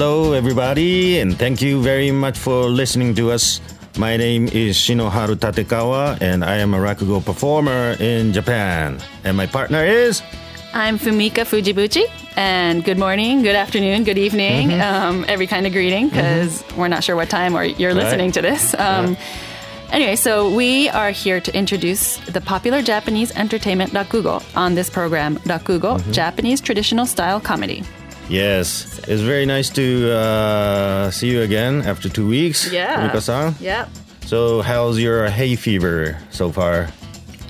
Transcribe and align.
Hello, 0.00 0.32
everybody, 0.32 1.18
and 1.18 1.36
thank 1.36 1.60
you 1.60 1.82
very 1.82 2.10
much 2.10 2.38
for 2.38 2.64
listening 2.70 3.14
to 3.16 3.30
us. 3.30 3.60
My 3.98 4.16
name 4.16 4.48
is 4.48 4.74
Shinoharu 4.78 5.36
Tatekawa, 5.36 6.22
and 6.22 6.42
I 6.42 6.56
am 6.56 6.72
a 6.72 6.78
rakugo 6.78 7.22
performer 7.22 7.96
in 8.00 8.32
Japan. 8.32 8.98
And 9.24 9.36
my 9.36 9.44
partner 9.44 9.84
is 9.84 10.22
I'm 10.72 10.98
Fumika 10.98 11.44
Fujibuchi, 11.44 12.08
and 12.34 12.82
good 12.82 12.96
morning, 12.96 13.42
good 13.42 13.54
afternoon, 13.54 14.04
good 14.04 14.16
evening, 14.16 14.72
um, 14.80 15.26
every 15.28 15.46
kind 15.46 15.66
of 15.66 15.74
greeting, 15.74 16.08
because 16.08 16.64
we're 16.78 16.88
not 16.88 17.04
sure 17.04 17.14
what 17.14 17.28
time 17.28 17.54
or 17.54 17.64
you're 17.64 17.92
listening 17.92 18.32
to 18.32 18.40
this. 18.40 18.72
Um, 18.78 19.18
Anyway, 19.92 20.14
so 20.14 20.48
we 20.54 20.88
are 20.90 21.10
here 21.10 21.40
to 21.40 21.52
introduce 21.52 22.16
the 22.18 22.40
popular 22.40 22.80
Japanese 22.80 23.32
entertainment 23.32 23.90
rakugo 23.90 24.40
on 24.56 24.76
this 24.76 24.88
program, 24.88 25.36
Rakugo, 25.38 25.98
Japanese 26.12 26.60
traditional 26.60 27.06
style 27.06 27.40
comedy. 27.40 27.82
Yes. 28.30 29.00
It's 29.08 29.22
very 29.22 29.46
nice 29.46 29.68
to 29.70 30.12
uh, 30.12 31.10
see 31.10 31.30
you 31.30 31.42
again 31.42 31.82
after 31.82 32.08
two 32.08 32.26
weeks, 32.26 32.68
Fumika-san. 32.68 33.54
Yep. 33.60 33.88
So, 34.26 34.62
how's 34.62 34.98
your 34.98 35.28
hay 35.28 35.56
fever 35.56 36.18
so 36.30 36.50
far? 36.52 36.88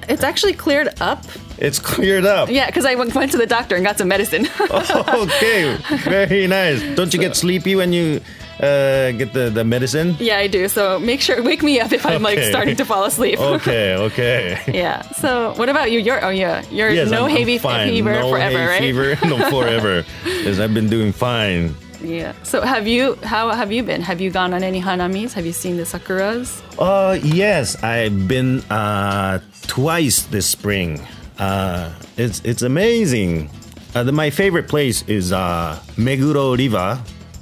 It's 0.08 0.24
actually 0.24 0.54
cleared 0.54 0.88
up. 1.00 1.24
It's 1.58 1.78
cleared 1.78 2.24
up. 2.24 2.48
Yeah, 2.48 2.66
because 2.66 2.86
I 2.86 2.94
went 2.94 3.14
went 3.14 3.30
to 3.32 3.38
the 3.38 3.46
doctor 3.46 3.76
and 3.76 3.84
got 3.84 3.98
some 3.98 4.08
medicine. 4.08 4.48
okay, 4.70 5.76
very 6.04 6.46
nice. 6.46 6.82
Don't 6.96 7.12
you 7.12 7.20
get 7.20 7.36
sleepy 7.36 7.76
when 7.76 7.92
you 7.92 8.20
uh, 8.60 9.12
get 9.12 9.32
the, 9.32 9.50
the 9.50 9.64
medicine? 9.64 10.16
yeah, 10.18 10.38
I 10.38 10.46
do. 10.46 10.68
So 10.68 10.98
make 10.98 11.20
sure, 11.20 11.42
wake 11.42 11.62
me 11.62 11.80
up 11.80 11.92
if 11.92 12.04
I'm 12.04 12.22
like 12.22 12.38
starting 12.40 12.76
to 12.76 12.84
fall 12.84 13.04
asleep. 13.04 13.38
Okay, 13.60 13.96
okay. 13.96 14.62
Yeah. 14.72 15.02
So 15.12 15.54
what 15.56 15.68
about 15.68 15.90
you? 15.90 15.98
You're 15.98 16.24
oh 16.24 16.30
yeah, 16.30 16.62
you're 16.70 16.90
Yes, 16.90 17.10
no 17.10 17.24
I'm, 17.24 17.30
hay 17.30 17.42
I'm 17.42 17.88
fever 17.90 18.12
no 18.12 18.30
forever, 18.30 18.58
hay 18.58 18.66
right? 18.66 18.80
Fever, 18.80 19.16
no 19.26 19.50
forever. 19.54 20.04
Because 20.24 20.60
I've 20.60 20.74
been 20.74 20.88
doing 20.88 21.12
fine. 21.12 21.74
Yeah. 22.02 22.32
So 22.44 22.62
have 22.62 22.86
you? 22.86 23.16
How 23.22 23.50
have 23.50 23.72
you 23.72 23.82
been? 23.82 24.00
Have 24.02 24.20
you 24.20 24.30
gone 24.30 24.54
on 24.54 24.62
any 24.62 24.80
hanamis? 24.80 25.32
Have 25.34 25.44
you 25.46 25.52
seen 25.52 25.76
the 25.76 25.84
sakuras? 25.84 26.62
Uh, 26.78 27.18
yes, 27.22 27.82
I've 27.82 28.26
been 28.28 28.60
uh, 28.70 29.40
twice 29.66 30.22
this 30.22 30.46
spring. 30.46 31.00
Uh, 31.38 31.92
it's 32.16 32.40
it's 32.44 32.62
amazing. 32.62 33.50
Uh, 33.94 34.04
the, 34.04 34.12
my 34.12 34.30
favorite 34.30 34.68
place 34.68 35.02
is 35.08 35.32
uh, 35.32 35.78
Meguro 35.96 36.56
River. 36.56 36.98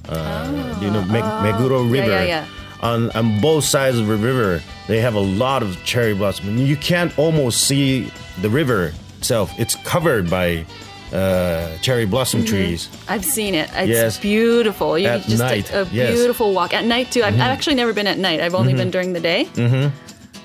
Uh, 0.09 0.78
you 0.81 0.91
know 0.91 1.05
ah. 1.06 1.12
Me- 1.12 1.20
oh. 1.20 1.42
Meguro 1.45 1.84
yeah, 1.84 2.01
River. 2.01 2.25
yeah. 2.27 2.47
On 2.81 3.11
on 3.12 3.41
both 3.41 3.64
sides 3.64 3.98
of 3.98 4.06
the 4.06 4.17
river, 4.17 4.62
they 4.87 5.01
have 5.01 5.14
a 5.14 5.20
lot 5.20 5.62
of 5.62 5.83
cherry 5.84 6.14
blossom. 6.14 6.48
And 6.48 6.61
you 6.61 6.77
can't 6.77 7.17
almost 7.19 7.67
see 7.67 8.11
the 8.41 8.48
river 8.48 8.92
itself. 9.19 9.53
It's 9.59 9.75
covered 9.84 10.31
by 10.31 10.64
uh, 11.12 11.77
cherry 11.79 12.06
blossom 12.06 12.41
mm-hmm. 12.41 12.48
trees. 12.48 12.89
I've 13.09 13.25
seen 13.25 13.55
it. 13.55 13.69
It's 13.75 13.89
Yes. 13.89 14.19
beautiful. 14.19 14.98
You 14.98 15.09
At 15.09 15.23
just 15.23 15.39
night, 15.39 15.70
a, 15.73 15.83
a 15.83 15.84
yes. 15.86 16.14
beautiful 16.14 16.53
walk 16.53 16.73
at 16.73 16.84
night 16.84 17.11
too. 17.11 17.20
I've, 17.23 17.29
I've 17.29 17.33
mm-hmm. 17.33 17.42
actually 17.42 17.77
never 17.77 17.92
been 17.92 18.06
at 18.06 18.18
night. 18.18 18.41
I've 18.41 18.55
only 18.55 18.74
been 18.74 18.83
mm-hmm. 18.83 18.91
during 18.91 19.13
the 19.13 19.20
day. 19.20 19.48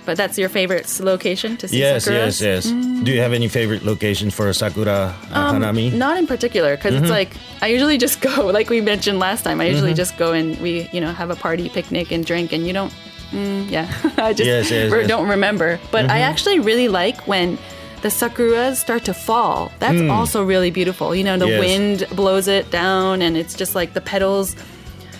Mm-hmm. 0.03 0.11
But 0.11 0.17
that's 0.17 0.37
your 0.37 0.49
favorite 0.49 0.99
location 0.99 1.57
to 1.57 1.67
see 1.67 1.79
Yes, 1.79 2.05
sakuras? 2.05 2.11
yes, 2.11 2.41
yes. 2.41 2.65
yes. 2.67 3.03
Do 3.03 3.11
you 3.11 3.21
have 3.21 3.33
any 3.33 3.47
favorite 3.47 3.83
locations 3.83 4.33
for 4.35 4.47
a 4.49 4.53
sakura 4.53 5.15
uh, 5.31 5.53
hanami? 5.53 5.91
Not 5.93 6.17
in 6.17 6.27
particular, 6.27 6.75
because 6.75 6.93
Mm-hmm. 6.93 7.03
it's 7.05 7.11
like 7.11 7.31
I 7.61 7.67
usually 7.67 7.97
just 7.97 8.21
go, 8.29 8.47
like 8.47 8.69
we 8.69 8.81
mentioned 8.81 9.19
last 9.19 9.43
time. 9.43 9.61
I 9.61 9.65
usually 9.67 9.93
just 9.93 10.17
go 10.17 10.33
and 10.33 10.59
we, 10.61 10.87
you 10.91 11.01
know, 11.01 11.11
have 11.11 11.29
a 11.31 11.35
party, 11.35 11.69
picnic, 11.69 12.11
and 12.11 12.25
drink, 12.25 12.51
and 12.53 12.67
you 12.67 12.73
don't. 12.73 12.93
Mm, 13.31 13.69
yeah, 13.71 13.87
I 14.17 14.33
just 14.33 14.45
Yes, 14.47 14.69
yes, 14.69 14.91
re- 14.91 15.07
don't 15.07 15.27
remember. 15.27 15.79
But 15.91 16.09
I 16.09 16.19
actually 16.19 16.59
really 16.59 16.87
like 16.87 17.25
when 17.27 17.57
the 18.03 18.09
sakuras 18.09 18.75
start 18.75 19.05
to 19.05 19.13
fall. 19.13 19.71
That's 19.79 20.01
also 20.11 20.43
really 20.43 20.69
beautiful. 20.71 21.15
You 21.15 21.23
know, 21.23 21.37
the. 21.37 21.47
Yes. 21.47 21.59
wind 21.59 21.97
blows 22.15 22.47
it 22.47 22.69
down, 22.69 23.21
and 23.23 23.35
it's 23.37 23.55
just 23.55 23.73
like 23.75 23.93
the 23.93 24.01
petals. 24.01 24.55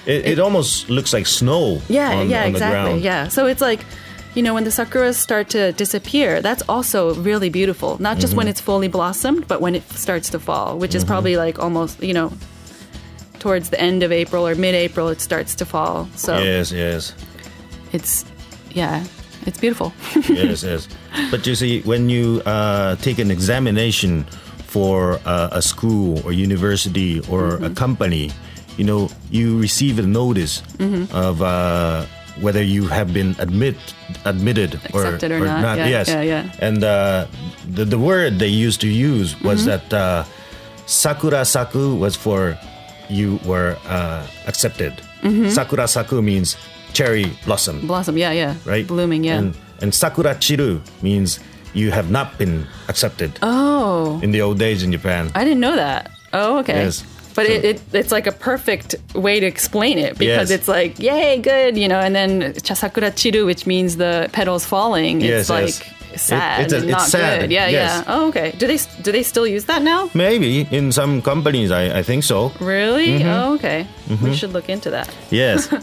It, 0.05 0.25
it 0.25 0.39
almost 0.39 0.89
looks 0.89 1.13
like 1.13 1.25
snow. 1.25 1.81
Yeah, 1.89 2.11
on, 2.19 2.29
yeah, 2.29 2.43
on 2.43 2.49
exactly. 2.49 2.83
ground. 2.83 3.01
Yeah. 3.01 3.29
So 3.29 3.47
it's 3.47 3.61
like, 3.61 3.79
you 4.35 4.41
know, 4.41 4.53
when 4.53 4.63
the 4.63 4.69
sakuras 4.71 5.15
start 5.15 5.49
to 5.49 5.71
disappear, 5.73 6.41
that's 6.41 6.63
also 6.67 7.13
really 7.15 7.49
beautiful. 7.49 7.97
Not 8.01 8.17
just 8.17 8.31
Mm-hmm. 8.31 8.37
when 8.37 8.47
it's 8.47 8.61
fully 8.61 8.87
blossomed, 8.87 9.47
but 9.47 9.61
when 9.61 9.75
it 9.75 9.83
starts 9.91 10.29
to 10.31 10.39
fall, 10.39 10.77
which 10.79 10.95
is 10.95 11.03
probably 11.05 11.37
like 11.37 11.59
almost, 11.59 12.01
you 12.01 12.13
know, 12.13 12.31
towards 13.39 13.69
the 13.69 13.79
end 13.79 14.03
of 14.03 14.11
April 14.11 14.47
or 14.47 14.55
mid-April, 14.55 15.09
it 15.09 15.21
starts 15.21 15.53
to 15.55 15.65
fall. 15.65 16.07
So 16.15 16.37
Yes, 16.41 16.71
yes, 16.71 17.13
it's, 17.91 18.25
yeah, 18.71 19.03
it's 19.45 19.59
beautiful. 19.59 19.93
yes, 20.29 20.63
yes. 20.63 20.87
But 21.29 21.45
you 21.45 21.53
see, 21.55 21.81
when 21.81 22.09
you 22.09 22.41
uh, 22.45 22.95
take 22.97 23.19
an 23.19 23.29
examination 23.29 24.23
for 24.65 25.19
uh, 25.25 25.49
a 25.51 25.61
school 25.61 26.25
or 26.25 26.31
university 26.31 27.19
or 27.29 27.43
Mm-hmm. 27.59 27.65
a 27.65 27.69
company, 27.75 28.31
you 28.77 28.85
know, 28.85 29.09
you 29.29 29.59
receive 29.59 29.99
a 29.99 30.07
notice 30.07 30.63
Mm-hmm. 30.79 31.15
of 31.15 31.41
uh, 31.43 32.05
whether 32.41 32.61
you 32.63 32.87
have 32.87 33.13
been 33.13 33.35
admit 33.39 33.75
admitted 34.25 34.75
Accepted 34.89 35.31
or 35.31 35.39
not. 35.45 35.77
Yeah, 35.77 35.87
yes, 35.87 36.07
yeah, 36.09 36.21
yeah. 36.21 36.49
And 36.59 36.83
uh, 36.83 37.27
the 37.69 37.85
the 37.85 37.99
word 37.99 38.39
they 38.39 38.47
used 38.49 38.81
to 38.81 38.87
use 38.89 39.37
was 39.41 39.67
Mm-hmm. 39.67 39.69
that 39.69 39.93
uh, 39.93 40.23
sakura 40.85 41.45
saku 41.45 41.95
was 41.95 42.15
for 42.15 42.57
you 43.09 43.39
were 43.45 43.77
uh, 43.87 44.25
accepted. 44.47 44.93
Mm-hmm. 45.21 45.49
Sakura 45.49 45.87
saku 45.87 46.21
means 46.21 46.57
cherry 46.93 47.25
blossom, 47.45 47.85
Blossom, 47.87 48.17
yeah, 48.17 48.31
yeah. 48.31 48.55
right? 48.65 48.85
Blooming, 48.87 49.23
yeah. 49.23 49.37
And, 49.39 49.55
and 49.81 49.93
sakura 49.93 50.35
chiru 50.35 50.81
means 51.01 51.39
you 51.73 51.91
have 51.91 52.09
not 52.11 52.37
been 52.37 52.65
accepted. 52.87 53.31
oh, 53.41 54.19
In 54.21 54.31
the 54.31 54.41
old 54.41 54.59
days 54.59 54.83
in 54.83 54.91
Japan. 54.91 55.31
I 55.33 55.43
didn't 55.43 55.59
know 55.61 55.75
that. 55.75 56.11
Oh, 56.33 56.59
okay. 56.59 56.85
Yes. 56.85 57.03
But 57.35 57.47
So- 57.47 57.53
it, 57.53 57.65
it, 57.65 57.81
it's 57.93 58.11
like 58.11 58.27
a 58.27 58.31
perfect 58.31 58.95
way 59.15 59.39
to 59.39 59.45
explain 59.45 59.97
it 59.97 60.17
because 60.17 60.49
Yes. 60.49 60.59
it's 60.59 60.67
like, 60.67 60.99
yay, 60.99 61.39
good, 61.39 61.77
you 61.77 61.87
know, 61.87 61.99
and 61.99 62.13
then 62.15 62.53
chasakura 62.67 63.11
chiru, 63.11 63.45
which 63.45 63.65
means 63.65 63.97
the 63.97 64.29
petals 64.31 64.65
falling. 64.65 65.21
Yes, 65.21 65.41
It's 65.41 65.49
like 65.49 65.75
yes. 66.11 66.21
sad 66.21 66.59
It- 66.59 66.63
it's 66.65 66.73
a- 66.73 66.77
and 66.77 66.85
it's 66.85 66.91
not 66.91 67.09
sad, 67.09 67.39
good. 67.41 67.51
Yeah, 67.51 67.67
yes. 67.69 68.03
yeah. 68.05 68.13
Oh, 68.13 68.27
okay. 68.29 68.53
Do 68.59 68.67
they 68.67 68.77
do 69.01 69.11
they 69.11 69.23
still 69.23 69.47
use 69.47 69.65
that 69.65 69.81
now? 69.81 70.09
Maybe 70.13 70.67
in 70.71 70.91
some 70.91 71.21
companies, 71.21 71.71
I, 71.71 71.99
I 71.99 72.03
think 72.03 72.23
so. 72.23 72.51
Really? 72.59 73.19
Mm-hmm. 73.19 73.29
Oh, 73.29 73.53
okay. 73.55 73.87
We 74.21 74.35
should 74.35 74.53
look 74.53 74.69
into 74.69 74.89
that. 74.91 75.09
Yes. 75.31 75.67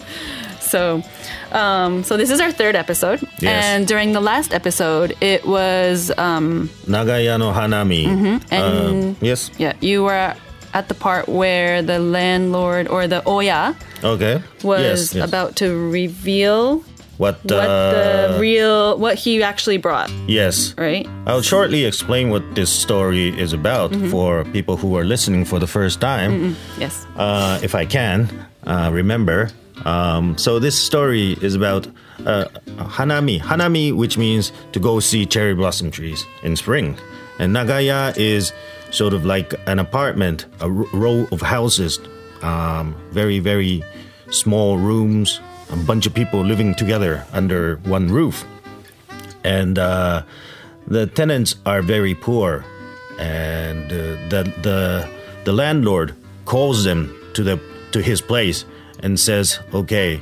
So, 0.61 1.03
um, 1.51 2.05
so 2.05 2.17
this 2.17 2.31
is 2.31 2.39
our 2.41 2.53
third 2.53 2.77
episode, 2.77 3.21
Yes. 3.41 3.65
and 3.65 3.89
during 3.89 4.13
the 4.13 4.21
last 4.21 4.55
episode, 4.55 5.17
it 5.21 5.45
was 5.45 6.13
um, 6.17 6.71
Nagaya 6.87 7.39
no 7.41 7.51
hanami. 7.53 8.07
Mm-hmm. 8.07 8.55
and 8.55 9.07
Um, 9.07 9.17
yes. 9.21 9.51
yeah, 9.59 9.73
you 9.81 10.05
were 10.05 10.35
at 10.75 10.89
the 10.89 10.95
part 10.95 11.29
where 11.29 11.83
the 11.83 11.99
landlord 11.99 12.87
or 12.89 13.07
the 13.07 13.23
oya 13.29 13.75
Okay. 14.05 14.43
was 14.63 14.81
yes, 14.83 15.15
yes. 15.15 15.29
about 15.29 15.57
to 15.57 15.75
reveal 15.91 16.85
what, 17.19 17.37
what 17.45 17.53
uh, 17.53 18.33
the 18.33 18.41
real 18.41 18.97
what 18.99 19.15
he 19.19 19.43
actually 19.43 19.77
brought, 19.77 20.11
Yes. 20.27 20.75
right? 20.79 21.07
I'll 21.27 21.43
shortly 21.43 21.85
explain 21.85 22.31
what 22.31 22.43
this 22.55 22.71
story 22.73 23.29
is 23.39 23.53
about 23.53 23.91
Mm-hmm. 23.93 24.11
for 24.11 24.45
people 24.53 24.77
who 24.79 24.97
are 24.97 25.05
listening 25.05 25.45
for 25.45 25.59
the 25.59 25.67
first 25.67 26.01
time, 26.01 26.57
Yes. 26.79 27.05
uh, 27.17 27.61
if 27.63 27.75
I 27.75 27.85
can 27.85 28.31
uh, 28.65 28.91
remember. 28.93 29.51
Um, 29.85 30.37
so 30.39 30.59
this 30.59 30.79
story 30.79 31.37
is 31.43 31.55
about 31.55 31.87
uh, 32.27 32.45
hanami. 32.97 33.41
Hanami, 33.41 33.93
which 33.97 34.17
means 34.17 34.53
to 34.73 34.81
go 34.81 35.01
see 35.01 35.27
cherry 35.27 35.55
blossom 35.55 35.91
trees 35.91 36.25
in 36.43 36.57
spring, 36.57 36.97
and 37.39 37.55
Nagaya 37.55 38.17
is 38.17 38.53
sort 38.91 39.15
of 39.15 39.25
like 39.25 39.55
an 39.67 39.79
apartment, 39.79 40.47
a 40.61 40.71
row 40.71 41.27
of 41.33 41.41
houses, 41.41 41.99
um, 42.43 42.95
very 43.11 43.39
very 43.39 43.83
small 44.31 44.79
rooms, 44.79 45.41
a 45.71 45.77
bunch 45.77 46.07
of 46.07 46.15
people 46.15 46.41
living 46.45 46.75
together 46.75 47.25
under 47.33 47.77
one 47.85 48.09
roof 48.09 48.45
and 49.45 49.79
uh, 49.79 50.23
the 50.87 51.07
tenants 51.07 51.57
are 51.67 51.83
very 51.83 52.15
poor, 52.15 52.65
and 53.19 53.85
uh, 53.87 54.17
the 54.29 54.53
the 54.63 55.09
the 55.45 55.53
landlord 55.53 56.15
calls 56.45 56.85
them 56.85 57.15
to 57.35 57.43
the 57.43 57.61
to 57.93 58.03
his 58.03 58.21
place 58.21 58.65
and 59.01 59.19
says, 59.19 59.61
"Okay, 59.73 60.21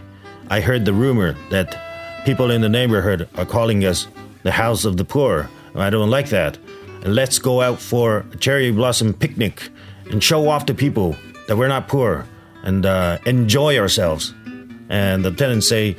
I 0.48 0.60
heard 0.60 0.84
the 0.84 0.92
rumor 0.92 1.36
that 1.50 2.24
people 2.24 2.50
in 2.50 2.60
the 2.60 2.68
neighborhood 2.68 3.28
are 3.36 3.46
calling 3.46 3.84
us 3.84 4.06
the 4.42 4.52
house 4.52 4.84
of 4.84 4.96
the 4.96 5.04
poor. 5.04 5.48
I 5.74 5.90
don't 5.90 6.10
like 6.10 6.30
that. 6.30 6.58
And 7.02 7.14
let's 7.14 7.38
go 7.38 7.60
out 7.60 7.80
for 7.80 8.24
a 8.32 8.36
cherry 8.36 8.70
blossom 8.70 9.14
picnic 9.14 9.70
and 10.10 10.22
show 10.22 10.48
off 10.48 10.66
to 10.66 10.74
people 10.74 11.16
that 11.46 11.56
we're 11.56 11.68
not 11.68 11.88
poor 11.88 12.26
and 12.62 12.84
uh, 12.84 13.18
enjoy 13.26 13.78
ourselves." 13.78 14.34
And 14.88 15.24
the 15.24 15.30
tenants 15.30 15.68
say, 15.68 15.96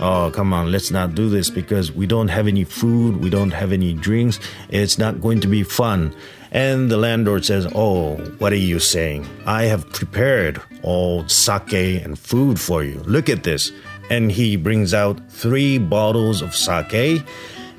Oh, 0.00 0.30
come 0.34 0.52
on, 0.52 0.72
let's 0.72 0.90
not 0.90 1.14
do 1.14 1.28
this 1.28 1.50
because 1.50 1.92
we 1.92 2.06
don't 2.06 2.28
have 2.28 2.48
any 2.48 2.64
food, 2.64 3.18
we 3.18 3.30
don't 3.30 3.50
have 3.50 3.72
any 3.72 3.92
drinks, 3.92 4.40
it's 4.70 4.98
not 4.98 5.20
going 5.20 5.40
to 5.40 5.46
be 5.48 5.62
fun. 5.62 6.14
And 6.50 6.90
the 6.90 6.96
landlord 6.96 7.44
says, 7.44 7.66
Oh, 7.74 8.16
what 8.38 8.52
are 8.52 8.56
you 8.56 8.80
saying? 8.80 9.26
I 9.46 9.64
have 9.64 9.88
prepared 9.90 10.60
all 10.82 11.28
sake 11.28 12.02
and 12.04 12.18
food 12.18 12.58
for 12.58 12.82
you. 12.82 13.00
Look 13.06 13.28
at 13.28 13.44
this. 13.44 13.70
And 14.10 14.32
he 14.32 14.56
brings 14.56 14.92
out 14.92 15.20
three 15.30 15.78
bottles 15.78 16.42
of 16.42 16.54
sake 16.54 17.22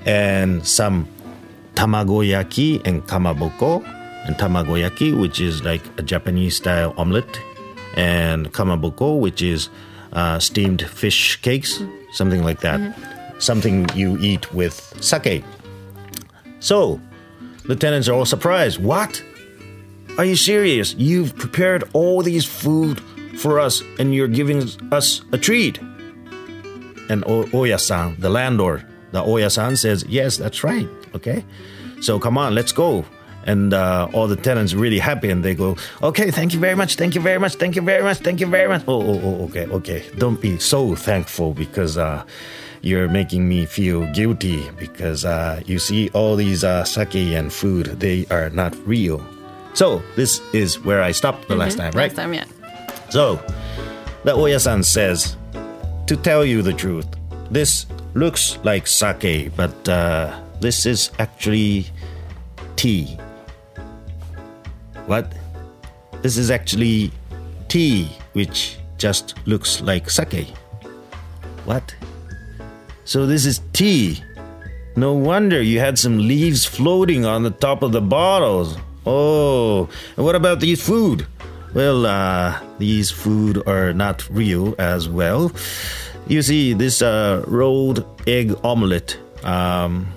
and 0.06 0.66
some 0.66 1.08
tamagoyaki 1.76 2.86
and 2.86 3.06
kamaboko. 3.08 3.84
And 4.26 4.38
tamagoyaki, 4.38 5.20
which 5.20 5.42
is 5.42 5.64
like 5.64 5.82
a 6.00 6.02
Japanese 6.02 6.56
style 6.56 6.94
omelet, 6.96 7.42
and 7.98 8.54
kamaboko, 8.54 9.20
which 9.20 9.42
is 9.42 9.68
uh, 10.14 10.40
steamed 10.40 10.82
fish 10.82 11.42
cakes, 11.42 11.84
something 12.14 12.42
like 12.42 12.62
that. 12.62 12.80
Something 13.40 13.90
you 13.94 14.18
eat 14.20 14.54
with 14.54 14.76
sake. 15.04 15.44
So, 16.62 17.02
the 17.66 17.76
tenants 17.76 18.08
are 18.08 18.14
all 18.14 18.26
surprised. 18.26 18.82
What? 18.82 19.22
Are 20.18 20.24
you 20.24 20.38
serious? 20.38 20.94
You've 20.94 21.36
prepared 21.36 21.84
all 21.92 22.22
these 22.22 22.46
food 22.46 23.02
for 23.38 23.60
us 23.60 23.84
and 24.00 24.16
you're 24.16 24.30
giving 24.30 24.70
us 24.94 25.22
a 25.34 25.38
treat. 25.38 25.80
And 27.10 27.26
o- 27.28 27.50
Oya-san, 27.54 28.16
the 28.20 28.30
landlord, 28.30 28.86
the 29.12 29.22
Oya-san 29.22 29.76
says, 29.76 30.06
yes, 30.08 30.38
that's 30.38 30.64
right. 30.64 30.88
Okay. 31.16 31.44
So 32.02 32.20
come 32.20 32.38
on, 32.38 32.56
let's 32.56 32.72
go. 32.72 33.06
And 33.46 33.74
uh, 33.74 34.08
all 34.14 34.28
the 34.28 34.38
tenants 34.38 34.74
really 34.74 35.00
happy 35.00 35.30
and 35.30 35.44
they 35.44 35.54
go, 35.54 35.76
okay, 36.02 36.32
thank 36.32 36.54
you 36.54 36.60
very 36.60 36.76
much, 36.76 36.96
thank 36.96 37.14
you 37.14 37.22
very 37.22 37.40
much, 37.40 37.56
thank 37.56 37.76
you 37.76 37.82
very 37.82 38.02
much, 38.02 38.20
thank 38.20 38.40
you 38.40 38.48
very 38.48 38.70
much. 38.70 38.84
Oh, 38.88 39.02
oh, 39.02 39.22
oh 39.22 39.44
okay, 39.46 39.66
okay. 39.68 40.06
Don't 40.18 40.40
be 40.40 40.58
so 40.60 40.96
thankful 40.96 41.54
because 41.54 41.98
uh, 41.98 42.24
you're 42.82 43.10
making 43.10 43.48
me 43.48 43.66
feel 43.66 44.06
guilty 44.14 44.70
because 44.78 45.26
uh, 45.26 45.62
you 45.66 45.80
see 45.80 46.10
all 46.10 46.36
these 46.36 46.64
uh, 46.64 46.86
sake 46.86 47.16
and 47.16 47.52
food, 47.52 47.88
they 48.00 48.26
are 48.32 48.50
not 48.50 48.76
real. 48.88 49.26
So 49.74 50.02
this 50.16 50.40
is 50.54 50.80
where 50.84 51.02
I 51.02 51.12
stopped 51.12 51.48
the 51.48 51.56
last 51.56 51.78
time, 51.78 51.92
right? 51.94 52.10
Last 52.10 52.16
time, 52.16 52.34
yeah. 52.34 52.46
So, 53.10 53.40
the 54.24 54.34
Oya-san 54.34 54.84
says, 54.84 55.36
to 56.08 56.16
tell 56.16 56.46
you 56.46 56.62
the 56.62 56.74
truth, 56.74 57.08
this 57.50 57.86
looks 58.14 58.58
like 58.64 58.88
sake, 58.88 59.56
but 59.56 59.90
uh, 59.90 60.43
this 60.64 60.86
is 60.86 61.12
actually 61.20 61.86
tea. 62.78 63.20
What? 65.08 65.36
This 66.22 66.38
is 66.38 66.50
actually 66.50 67.12
tea, 67.68 68.08
which 68.32 68.78
just 68.98 69.36
looks 69.46 69.82
like 69.82 70.10
sake. 70.10 70.48
What? 71.66 71.94
So 73.04 73.26
this 73.26 73.46
is 73.46 73.60
tea. 73.74 74.24
No 74.96 75.12
wonder 75.12 75.62
you 75.62 75.80
had 75.80 76.00
some 76.00 76.18
leaves 76.18 76.64
floating 76.64 77.26
on 77.26 77.44
the 77.44 77.52
top 77.52 77.84
of 77.84 77.92
the 77.92 78.00
bottles. 78.00 78.78
Oh, 79.06 79.90
and 80.16 80.24
what 80.24 80.36
about 80.36 80.62
these 80.62 80.82
food? 80.82 81.28
Well, 81.74 82.06
uh, 82.06 82.58
these 82.80 83.12
food 83.12 83.68
are 83.68 83.92
not 83.92 84.30
real 84.30 84.76
as 84.80 85.10
well. 85.10 85.52
You 86.28 86.42
see, 86.42 86.72
this 86.72 87.02
uh, 87.02 87.44
rolled 87.48 88.06
egg 88.28 88.56
omelette, 88.64 89.18
um, 89.44 90.08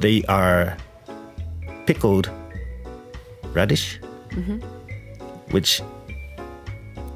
they 0.00 0.24
are 0.24 0.76
pickled 1.86 2.30
radish, 3.52 4.00
which 5.50 5.82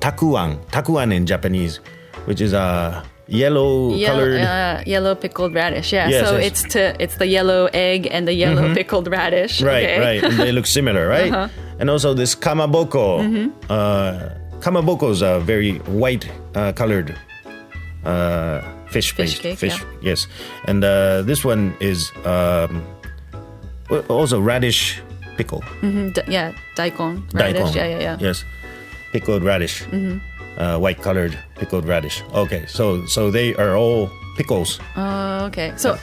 takuan, 0.00 0.58
takuan 0.70 1.12
in 1.12 1.26
Japanese, 1.26 1.80
which 2.26 2.40
is 2.40 2.52
a 2.52 3.02
yellow 3.26 3.94
Yellow, 3.94 4.18
colored. 4.18 4.40
uh, 4.40 4.82
yellow 4.86 5.14
pickled 5.14 5.54
radish. 5.54 5.92
Yeah. 5.92 6.08
Yes, 6.08 6.28
so 6.28 6.36
yes. 6.36 6.46
it's 6.46 6.62
to 6.74 7.02
it's 7.02 7.16
the 7.16 7.26
yellow 7.26 7.68
egg 7.72 8.08
and 8.10 8.28
the 8.28 8.34
yellow 8.34 8.74
pickled 8.74 9.08
radish. 9.08 9.62
Right, 9.62 9.84
okay? 9.84 10.00
right. 10.00 10.22
And 10.24 10.38
they 10.38 10.52
look 10.52 10.66
similar, 10.66 11.08
right? 11.08 11.32
Uh-huh. 11.32 11.48
And 11.78 11.88
also 11.90 12.14
this 12.14 12.34
kamaboko. 12.34 13.20
Mm-hmm. 13.24 13.48
Uh, 13.70 14.28
kamaboko 14.60 15.10
is 15.10 15.22
a 15.22 15.40
very 15.40 15.78
white 15.88 16.28
uh, 16.54 16.72
colored 16.72 17.16
uh, 18.04 18.60
fish, 18.94 19.12
Fish 19.12 19.38
cake, 19.42 19.58
fish, 19.58 19.78
yeah. 19.80 20.14
yes. 20.14 20.26
And 20.68 20.84
uh, 20.84 21.22
this 21.26 21.44
one 21.44 21.74
is 21.80 22.12
um, 22.24 22.82
also 24.08 24.40
radish 24.40 25.00
pickle. 25.36 25.62
Mm, 25.82 26.14
d- 26.14 26.22
yeah, 26.28 26.52
daikon. 26.76 27.26
Radish. 27.32 27.72
Daikon. 27.72 27.74
Yeah, 27.76 27.86
yeah, 27.86 27.98
yeah. 28.00 28.16
Yes, 28.20 28.44
pickled 29.12 29.42
radish. 29.42 29.82
Mm-hmm. 29.90 30.18
Uh, 30.58 30.78
white 30.78 31.02
colored 31.02 31.36
pickled 31.56 31.84
radish. 31.84 32.22
Okay, 32.32 32.64
so 32.66 33.04
so 33.06 33.30
they 33.30 33.54
are 33.56 33.76
all 33.76 34.08
pickles. 34.36 34.78
Oh, 34.96 35.46
okay. 35.46 35.72
So, 35.76 35.98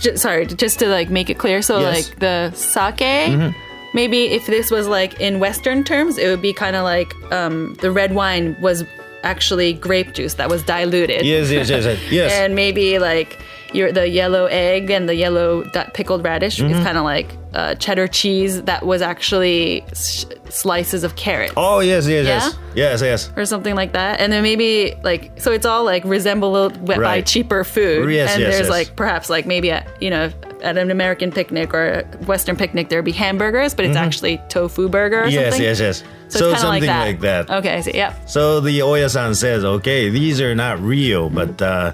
j- 0.00 0.16
sorry, 0.16 0.46
just 0.46 0.78
to 0.80 0.88
like 0.88 1.10
make 1.10 1.28
it 1.30 1.38
clear. 1.38 1.60
So, 1.62 1.80
Yes. 1.80 2.08
like 2.08 2.18
the 2.20 2.50
sake, 2.56 3.52
maybe 3.92 4.32
if 4.32 4.46
this 4.46 4.70
was 4.70 4.88
like 4.88 5.20
in 5.20 5.38
Western 5.38 5.84
terms, 5.84 6.16
it 6.16 6.28
would 6.28 6.40
be 6.42 6.52
kind 6.54 6.76
of 6.76 6.84
like 6.84 7.12
um, 7.32 7.74
the 7.82 7.90
red 7.92 8.14
wine 8.14 8.56
was 8.60 8.84
actually 9.24 9.72
grape 9.72 10.14
juice 10.14 10.34
that 10.34 10.48
was 10.48 10.62
diluted. 10.62 11.24
Yes, 11.24 11.50
yes, 11.50 11.68
yes, 11.70 11.84
yes. 11.84 11.98
yes. 12.12 12.32
and 12.40 12.54
maybe 12.54 12.98
like 12.98 13.38
your 13.72 13.90
the 13.90 14.08
yellow 14.08 14.44
egg 14.46 14.90
and 14.90 15.08
the 15.08 15.16
yellow 15.16 15.64
pickled 15.94 16.22
radish 16.24 16.58
Mm-hmm. 16.58 16.74
is 16.74 16.84
kind 16.84 16.96
of 16.96 17.02
like 17.04 17.28
uh, 17.54 17.74
cheddar 17.76 18.06
cheese 18.06 18.62
that 18.62 18.86
was 18.86 19.02
actually 19.02 19.82
s- 19.90 20.26
slices 20.48 21.02
of 21.04 21.16
carrot. 21.16 21.52
oh 21.56 21.80
yes, 21.80 22.06
yes, 22.06 22.24
yes, 22.26 22.56
Yeah? 22.74 22.90
yes, 22.90 23.02
yes. 23.02 23.30
Or 23.36 23.44
something 23.46 23.74
like 23.74 23.92
that, 23.92 24.20
and 24.20 24.32
then 24.32 24.42
maybe 24.44 24.94
like 25.02 25.40
so 25.40 25.50
it's 25.50 25.66
all 25.66 25.84
like 25.84 26.04
resemble 26.04 26.70
by 26.70 27.20
cheaper 27.22 27.64
food, 27.64 28.10
Yes, 28.12 28.32
and 28.34 28.42
yes, 28.42 28.52
there's 28.52 28.60
yes. 28.66 28.70
like 28.70 28.94
perhaps 28.96 29.28
like 29.30 29.44
maybe 29.46 29.70
at 29.72 29.86
you 30.00 30.10
know 30.10 30.30
at 30.62 30.78
an 30.78 30.90
American 30.90 31.30
picnic 31.32 31.74
or 31.74 31.84
a 31.86 32.02
Western 32.26 32.56
picnic 32.56 32.88
there'd 32.90 33.04
be 33.04 33.12
hamburgers, 33.12 33.74
but 33.74 33.84
it's 33.84 33.96
actually 33.96 34.40
tofu 34.48 34.88
burger 34.88 35.22
or 35.22 35.26
Mm-hmm. 35.26 35.30
Yes, 35.34 35.52
something. 35.54 35.62
yes, 35.66 35.80
yes. 35.80 36.04
So, 36.38 36.50
it's 36.50 36.62
kind 36.62 36.82
of 36.82 36.88
something 36.88 37.08
like 37.08 37.20
that. 37.20 37.50
Okay, 37.50 37.74
I 37.76 37.80
see. 37.80 37.94
Yep. 37.94 38.28
So 38.28 38.60
the 38.60 38.82
Oya-san 38.82 39.34
says, 39.34 39.64
okay, 39.64 40.08
these 40.08 40.40
are 40.40 40.54
not 40.54 40.80
real, 40.80 41.30
but 41.30 41.60
uh, 41.62 41.92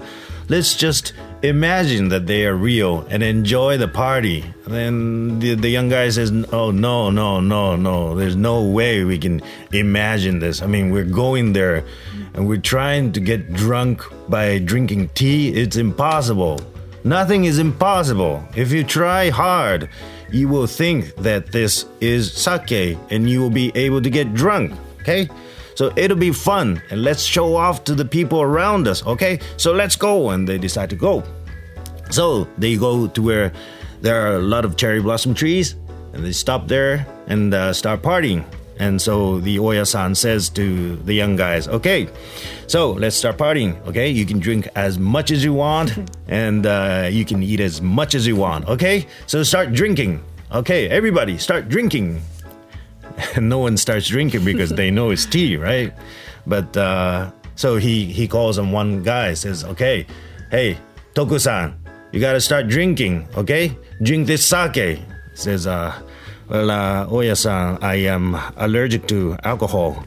let's 0.49 0.75
just 0.75 1.13
imagine 1.43 2.09
that 2.09 2.27
they 2.27 2.45
are 2.45 2.55
real 2.55 3.05
and 3.09 3.23
enjoy 3.23 3.77
the 3.77 3.87
party. 3.87 4.43
And 4.65 4.73
then 4.73 5.39
the, 5.39 5.55
the 5.55 5.69
young 5.69 5.89
guy 5.89 6.09
says, 6.09 6.31
oh, 6.51 6.71
no, 6.71 7.09
no, 7.09 7.39
no, 7.39 7.75
no. 7.75 8.15
There's 8.15 8.35
no 8.35 8.63
way 8.63 9.03
we 9.03 9.17
can 9.17 9.41
imagine 9.71 10.39
this. 10.39 10.61
I 10.61 10.67
mean, 10.67 10.91
we're 10.91 11.03
going 11.03 11.53
there 11.53 11.83
and 12.33 12.47
we're 12.47 12.57
trying 12.61 13.11
to 13.13 13.19
get 13.19 13.53
drunk 13.53 14.03
by 14.29 14.59
drinking 14.59 15.09
tea. 15.09 15.49
It's 15.49 15.77
impossible. 15.77 16.59
Nothing 17.03 17.45
is 17.45 17.57
impossible. 17.57 18.43
If 18.55 18.71
you 18.71 18.83
try 18.83 19.29
hard, 19.29 19.89
you 20.31 20.47
will 20.47 20.67
think 20.67 21.15
that 21.15 21.51
this 21.51 21.85
is 21.99 22.31
sake 22.31 22.97
and 23.09 23.29
you 23.29 23.41
will 23.41 23.49
be 23.49 23.71
able 23.75 24.01
to 24.01 24.09
get 24.09 24.33
drunk. 24.33 24.73
Okay? 25.01 25.29
So 25.75 25.91
it'll 25.95 26.17
be 26.17 26.31
fun 26.31 26.81
and 26.89 27.03
let's 27.03 27.23
show 27.23 27.55
off 27.55 27.83
to 27.85 27.95
the 27.95 28.05
people 28.05 28.41
around 28.41 28.87
us. 28.87 29.05
Okay? 29.05 29.39
So 29.57 29.73
let's 29.73 29.95
go. 29.95 30.29
And 30.29 30.47
they 30.47 30.57
decide 30.57 30.89
to 30.91 30.95
go. 30.95 31.23
So 32.09 32.47
they 32.57 32.75
go 32.75 33.07
to 33.07 33.21
where 33.21 33.53
there 34.01 34.21
are 34.25 34.35
a 34.35 34.41
lot 34.41 34.65
of 34.65 34.77
cherry 34.77 35.01
blossom 35.01 35.33
trees 35.33 35.75
and 36.13 36.25
they 36.25 36.31
stop 36.31 36.67
there 36.67 37.07
and 37.27 37.53
uh, 37.53 37.73
start 37.73 38.01
partying. 38.01 38.43
And 38.81 38.99
so 38.99 39.39
the 39.39 39.59
Oya-san 39.59 40.15
says 40.15 40.49
to 40.57 40.95
the 40.95 41.13
young 41.13 41.35
guys, 41.35 41.67
okay, 41.67 42.09
so 42.65 42.93
let's 42.93 43.15
start 43.15 43.37
partying. 43.37 43.77
Okay, 43.85 44.09
you 44.09 44.25
can 44.25 44.39
drink 44.39 44.67
as 44.73 44.97
much 44.97 45.29
as 45.29 45.43
you 45.43 45.53
want 45.53 45.93
and 46.27 46.65
uh, 46.65 47.07
you 47.11 47.23
can 47.23 47.43
eat 47.43 47.59
as 47.59 47.79
much 47.79 48.15
as 48.15 48.25
you 48.25 48.35
want. 48.35 48.67
Okay, 48.67 49.05
so 49.27 49.43
start 49.43 49.71
drinking. 49.73 50.23
Okay, 50.51 50.89
everybody 50.89 51.37
start 51.37 51.69
drinking. 51.69 52.23
And 53.35 53.49
no 53.53 53.59
one 53.59 53.77
starts 53.77 54.07
drinking 54.07 54.43
because 54.43 54.71
they 54.71 54.89
know 54.89 55.11
it's 55.11 55.27
tea, 55.27 55.57
right? 55.57 55.93
But 56.47 56.75
uh, 56.75 57.29
so 57.53 57.77
he 57.77 58.05
he 58.05 58.27
calls 58.27 58.57
on 58.57 58.71
one 58.71 59.03
guy, 59.03 59.35
says, 59.35 59.63
"Okay, 59.63 60.07
hey, 60.49 60.75
Toku-san, 61.13 61.77
you 62.11 62.19
got 62.19 62.33
to 62.33 62.41
start 62.41 62.67
drinking. 62.67 63.29
Okay, 63.37 63.77
drink 64.01 64.25
this 64.25 64.43
sake." 64.43 64.99
Says, 65.35 65.67
uh, 65.67 65.93
"Well, 66.51 66.69
uh, 66.69 67.07
Oya-san, 67.09 67.79
I 67.81 67.95
am 68.11 68.35
allergic 68.57 69.07
to 69.07 69.37
alcohol." 69.43 70.03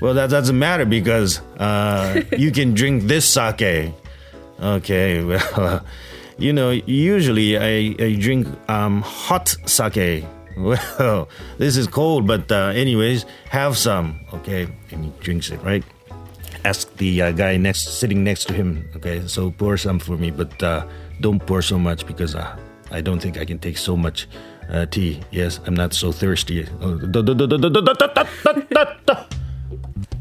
Well, 0.00 0.12
that 0.14 0.28
doesn't 0.28 0.58
matter 0.58 0.84
because 0.84 1.40
uh, 1.58 2.22
you 2.36 2.50
can 2.50 2.74
drink 2.74 3.04
this 3.04 3.24
sake. 3.24 3.94
Okay, 4.60 5.22
well, 5.24 5.84
you 6.38 6.52
know, 6.52 6.70
usually 6.70 7.56
I, 7.56 7.94
I 7.98 8.16
drink 8.18 8.48
um, 8.68 9.02
hot 9.02 9.54
sake. 9.66 10.24
Well, 10.56 11.28
this 11.58 11.76
is 11.76 11.86
cold, 11.86 12.26
but 12.26 12.50
uh, 12.50 12.72
anyways, 12.72 13.26
have 13.50 13.76
some. 13.76 14.20
Okay, 14.32 14.66
and 14.90 15.04
he 15.04 15.12
drinks 15.20 15.50
it, 15.50 15.62
right? 15.62 15.84
Ask 16.64 16.96
the 16.96 17.20
uh, 17.20 17.32
guy 17.32 17.58
next, 17.58 18.00
sitting 18.00 18.24
next 18.24 18.46
to 18.48 18.54
him. 18.54 18.88
Okay, 18.96 19.20
so 19.28 19.50
pour 19.50 19.76
some 19.76 19.98
for 19.98 20.16
me, 20.16 20.30
but 20.30 20.62
uh, 20.62 20.86
don't 21.20 21.44
pour 21.44 21.60
so 21.60 21.78
much 21.78 22.06
because 22.06 22.34
uh, 22.34 22.56
I 22.90 23.02
don't 23.02 23.20
think 23.20 23.36
I 23.36 23.44
can 23.44 23.58
take 23.58 23.76
so 23.76 23.98
much 23.98 24.28
uh, 24.68 24.86
tea. 24.86 25.20
Yes, 25.30 25.60
I'm 25.66 25.74
not 25.74 25.92
so 25.94 26.12
thirsty. 26.12 26.66
Oh, 26.80 26.98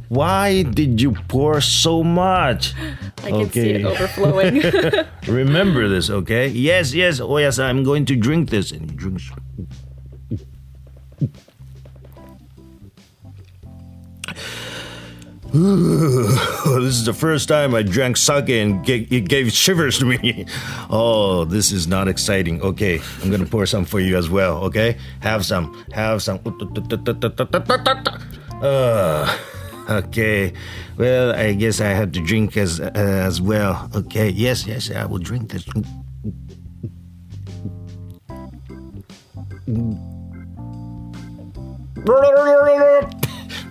Why 0.09 0.63
did 0.63 1.01
you 1.01 1.13
pour 1.27 1.61
so 1.61 2.03
much? 2.03 2.73
I 3.23 3.31
can 3.31 3.49
see 3.51 3.69
it 3.71 3.85
overflowing. 3.85 4.61
Remember 5.27 5.89
this, 5.89 6.09
okay? 6.09 6.47
Yes, 6.47 6.93
yes. 6.93 7.19
Oh, 7.19 7.37
yes, 7.37 7.57
I'm 7.57 7.83
going 7.83 8.05
to 8.05 8.15
drink 8.15 8.49
this. 8.49 8.71
And 8.71 8.89
he 8.89 8.95
drinks. 8.95 9.31
this 16.81 16.95
is 16.95 17.05
the 17.05 17.13
first 17.13 17.47
time 17.47 17.74
I 17.74 17.81
drank 17.81 18.17
sake 18.17 18.50
and 18.50 18.85
ga- 18.85 19.07
it 19.09 19.29
gave 19.29 19.51
shivers 19.53 20.00
to 20.00 20.05
me. 20.05 20.45
Oh, 20.89 21.45
this 21.45 21.71
is 21.71 21.88
not 21.88 22.07
exciting. 22.07 22.62
Okay, 22.62 23.00
I'm 23.24 23.31
gonna 23.31 23.45
pour 23.45 23.65
some 23.65 23.85
for 23.85 24.00
you 24.00 24.17
as 24.17 24.29
well. 24.29 24.63
Okay, 24.65 24.97
have 25.21 25.45
some, 25.45 25.74
have 25.93 26.21
some. 26.21 26.39
Uh, 28.62 29.38
Okay. 29.88 30.51
Well, 30.97 31.35
I 31.35 31.53
guess 31.53 31.79
I 31.79 31.89
have 31.89 32.12
to 32.13 32.21
drink 32.21 32.57
as 32.57 32.79
as 32.79 33.39
well. 33.39 33.89
Okay. 33.93 34.29
Yes, 34.29 34.65
yes, 34.65 34.89
I 34.89 35.05
will 35.05 35.19
drink 35.21 35.51
this. 35.51 35.63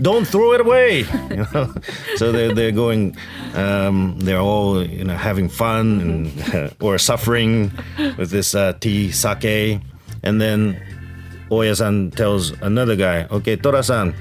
Don't 0.04 0.26
throw 0.28 0.52
it 0.52 0.60
away. 0.60 1.06
You 1.34 1.46
know? 1.52 1.74
so 2.16 2.30
they're 2.30 2.54
they're 2.54 2.76
going. 2.76 3.16
Um, 3.54 4.20
they're 4.20 4.38
all 4.40 4.84
you 4.84 5.02
know 5.04 5.16
having 5.16 5.48
fun 5.48 6.00
and 6.04 6.76
or 6.84 6.98
suffering 6.98 7.72
with 8.18 8.30
this 8.30 8.54
uh, 8.54 8.74
tea 8.78 9.10
sake, 9.10 9.80
and 10.22 10.40
then 10.40 10.76
Oya-san 11.50 12.10
tells 12.12 12.52
another 12.60 12.96
guy, 12.96 13.24
"Okay, 13.30 13.56
Tora-san, 13.56 14.14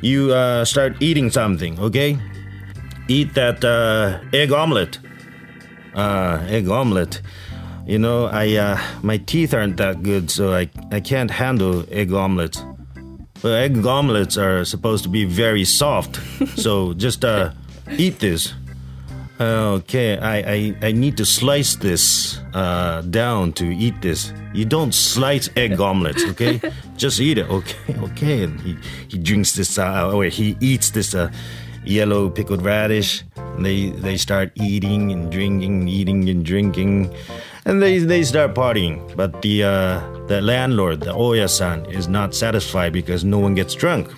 you 0.00 0.32
uh, 0.32 0.64
start 0.64 0.96
eating 1.00 1.30
something. 1.30 1.78
Okay, 1.78 2.18
eat 3.08 3.34
that 3.34 3.62
uh, 3.62 4.18
egg 4.32 4.52
omelet. 4.52 4.98
Uh, 5.94 6.40
egg 6.48 6.68
omelet. 6.68 7.20
You 7.86 7.98
know, 7.98 8.26
I 8.26 8.56
uh, 8.56 8.80
my 9.02 9.18
teeth 9.18 9.52
aren't 9.54 9.76
that 9.76 10.02
good, 10.02 10.30
so 10.30 10.54
I 10.54 10.70
I 10.90 11.00
can't 11.00 11.30
handle 11.30 11.84
egg 11.92 12.12
omelets. 12.12 12.64
But 13.42 13.52
egg 13.52 13.84
omelets 13.86 14.36
are 14.36 14.64
supposed 14.64 15.04
to 15.04 15.10
be 15.10 15.24
very 15.24 15.64
soft, 15.64 16.20
so 16.56 16.94
just 16.94 17.24
uh, 17.24 17.52
eat 17.96 18.18
this. 18.18 18.54
Okay, 19.38 20.16
I, 20.16 20.36
I, 20.38 20.76
I 20.88 20.92
need 20.92 21.18
to 21.18 21.26
slice 21.26 21.76
this 21.76 22.40
uh, 22.54 23.02
down 23.02 23.52
to 23.54 23.66
eat 23.66 24.00
this. 24.00 24.32
You 24.54 24.64
don't 24.64 24.94
slice 24.94 25.50
egg 25.56 25.78
omelets, 25.78 26.24
okay? 26.24 26.58
Just 26.96 27.20
eat 27.20 27.36
it, 27.36 27.50
okay? 27.50 27.94
Okay. 27.98 28.44
And 28.44 28.58
he, 28.62 28.76
he 29.08 29.18
drinks 29.18 29.52
this, 29.52 29.78
uh, 29.78 30.10
or 30.10 30.24
he 30.24 30.56
eats 30.60 30.90
this 30.90 31.14
uh, 31.14 31.30
yellow 31.84 32.30
pickled 32.30 32.62
radish. 32.62 33.22
And 33.36 33.66
they 33.66 33.90
they 33.90 34.16
start 34.16 34.52
eating 34.54 35.12
and 35.12 35.30
drinking, 35.30 35.88
eating 35.88 36.28
and 36.30 36.42
drinking, 36.42 37.14
and 37.66 37.82
they 37.82 37.98
they 37.98 38.22
start 38.22 38.54
partying. 38.54 39.14
But 39.14 39.42
the 39.42 39.64
uh, 39.64 40.00
the 40.26 40.40
landlord, 40.40 41.00
the 41.00 41.14
Oya-san, 41.14 41.86
is 41.86 42.08
not 42.08 42.34
satisfied 42.34 42.92
because 42.92 43.24
no 43.24 43.38
one 43.38 43.54
gets 43.54 43.74
drunk. 43.74 44.08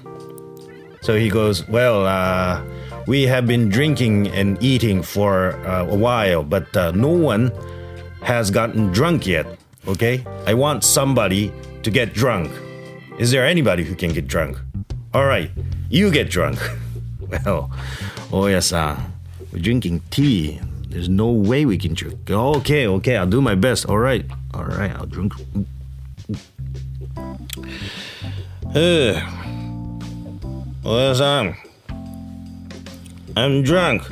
So 1.01 1.17
he 1.17 1.29
goes, 1.29 1.67
Well, 1.69 2.07
uh, 2.07 2.63
we 3.07 3.23
have 3.25 3.47
been 3.47 3.69
drinking 3.69 4.29
and 4.29 4.63
eating 4.63 5.03
for 5.03 5.53
uh, 5.67 5.87
a 5.87 5.97
while, 5.97 6.43
but 6.45 6.75
uh, 6.77 6.93
no 6.93 7.09
one 7.09 7.53
has 8.23 8.51
gotten 8.51 8.93
drunk 8.93 9.27
yet. 9.27 9.47
Okay? 9.87 10.25
I 10.47 10.55
want 10.55 10.85
somebody 10.85 11.53
to 11.83 11.91
get 11.91 12.13
drunk. 12.13 12.53
Is 13.19 13.31
there 13.31 13.47
anybody 13.47 13.85
who 13.85 13.95
can 13.95 14.13
get 14.13 14.27
drunk? 14.27 14.59
All 15.15 15.25
right, 15.27 15.51
you 15.89 16.11
get 16.11 16.29
drunk. 16.29 16.59
well, 17.21 17.71
Oya-san, 18.33 18.97
we're 19.53 19.63
drinking 19.63 20.03
tea. 20.11 20.61
There's 20.89 21.09
no 21.09 21.31
way 21.31 21.67
we 21.67 21.77
can 21.77 21.95
drink. 21.95 22.31
Okay, 22.31 22.87
okay, 22.87 23.17
I'll 23.17 23.27
do 23.27 23.43
my 23.43 23.55
best. 23.55 23.87
All 23.87 23.99
right, 23.99 24.25
all 24.55 24.65
right, 24.65 24.91
I'll 24.97 25.07
drink. 25.07 25.33
Uh, 28.75 29.21
Oya-san, 30.85 31.55
I'm 33.37 33.63
drunk. 33.63 34.03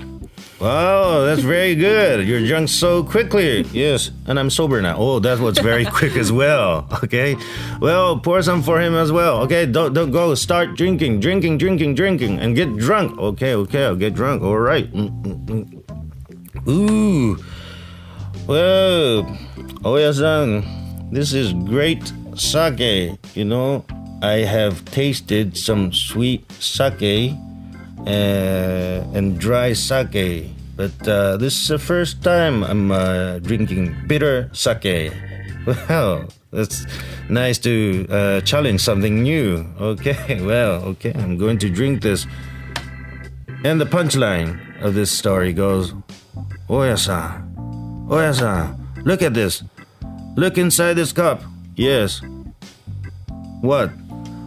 Wow, 0.61 1.21
that's 1.26 1.42
very 1.42 1.75
good. 1.75 2.26
You're 2.26 2.47
drunk 2.47 2.71
so 2.71 3.04
quickly. 3.04 3.62
Yes, 3.73 4.11
and 4.26 4.38
I'm 4.38 4.49
sober 4.49 4.80
now. 4.80 4.97
Oh, 4.99 5.18
that 5.21 5.38
was 5.38 5.59
very 5.59 5.85
quick 5.99 6.16
as 6.16 6.33
well. 6.33 6.88
Okay, 7.04 7.37
well, 7.80 8.18
pour 8.18 8.42
some 8.42 8.62
for 8.62 8.80
him 8.80 8.95
as 8.95 9.12
well. 9.12 9.40
Okay, 9.42 9.66
don't 9.66 9.92
don't 9.92 10.11
go. 10.11 10.35
Start 10.35 10.76
drinking, 10.76 11.21
drinking, 11.21 11.59
drinking, 11.59 11.95
drinking, 11.95 12.38
and 12.38 12.56
get 12.56 12.75
drunk. 12.76 13.18
Okay, 13.18 13.54
okay, 13.54 13.85
I'll 13.85 13.97
get 13.97 14.14
drunk. 14.14 14.42
All 14.42 14.59
right. 14.59 14.90
Mm, 14.92 15.23
mm, 15.23 15.47
mm. 15.47 15.86
Ooh, 16.69 17.39
well, 18.49 19.39
Oya-san, 19.85 20.65
this 21.13 21.33
is 21.33 21.53
great 21.53 22.13
sake. 22.35 23.19
You 23.37 23.45
know, 23.45 23.85
I 24.21 24.39
have 24.39 24.85
tasted 24.87 25.57
some 25.57 25.93
sweet 25.93 26.51
sake 26.53 27.35
uh, 28.05 29.15
and 29.15 29.39
dry 29.39 29.75
sake. 29.75 30.51
But 30.75 31.09
uh, 31.09 31.37
this 31.37 31.55
is 31.55 31.69
the 31.69 31.79
first 31.79 32.25
time 32.25 32.65
I'm 32.65 32.91
uh, 32.91 33.39
drinking 33.39 33.95
bitter 34.07 34.51
sake. 34.53 35.13
Well, 35.89 36.29
that's 36.53 36.87
nice 37.29 37.59
to 37.59 38.07
uh, 38.09 38.41
challenge 38.43 38.81
something 38.81 39.23
new. 39.23 39.67
Okay, 39.81 40.41
well, 40.47 40.83
okay, 40.95 41.13
I'm 41.15 41.37
going 41.39 41.59
to 41.59 41.69
drink 41.69 42.03
this. 42.03 42.27
And 43.65 43.81
the 43.81 43.87
punchline 43.87 44.59
of 44.81 44.95
this 44.95 45.11
story 45.11 45.53
goes 45.53 45.93
Oya-san, 46.69 48.07
Oya-san, 48.11 48.77
look 49.05 49.23
at 49.23 49.35
this. 49.35 49.63
Look 50.37 50.59
inside 50.59 50.95
this 50.95 51.13
cup. 51.13 51.43
Yes. 51.77 52.21
What? 53.61 53.91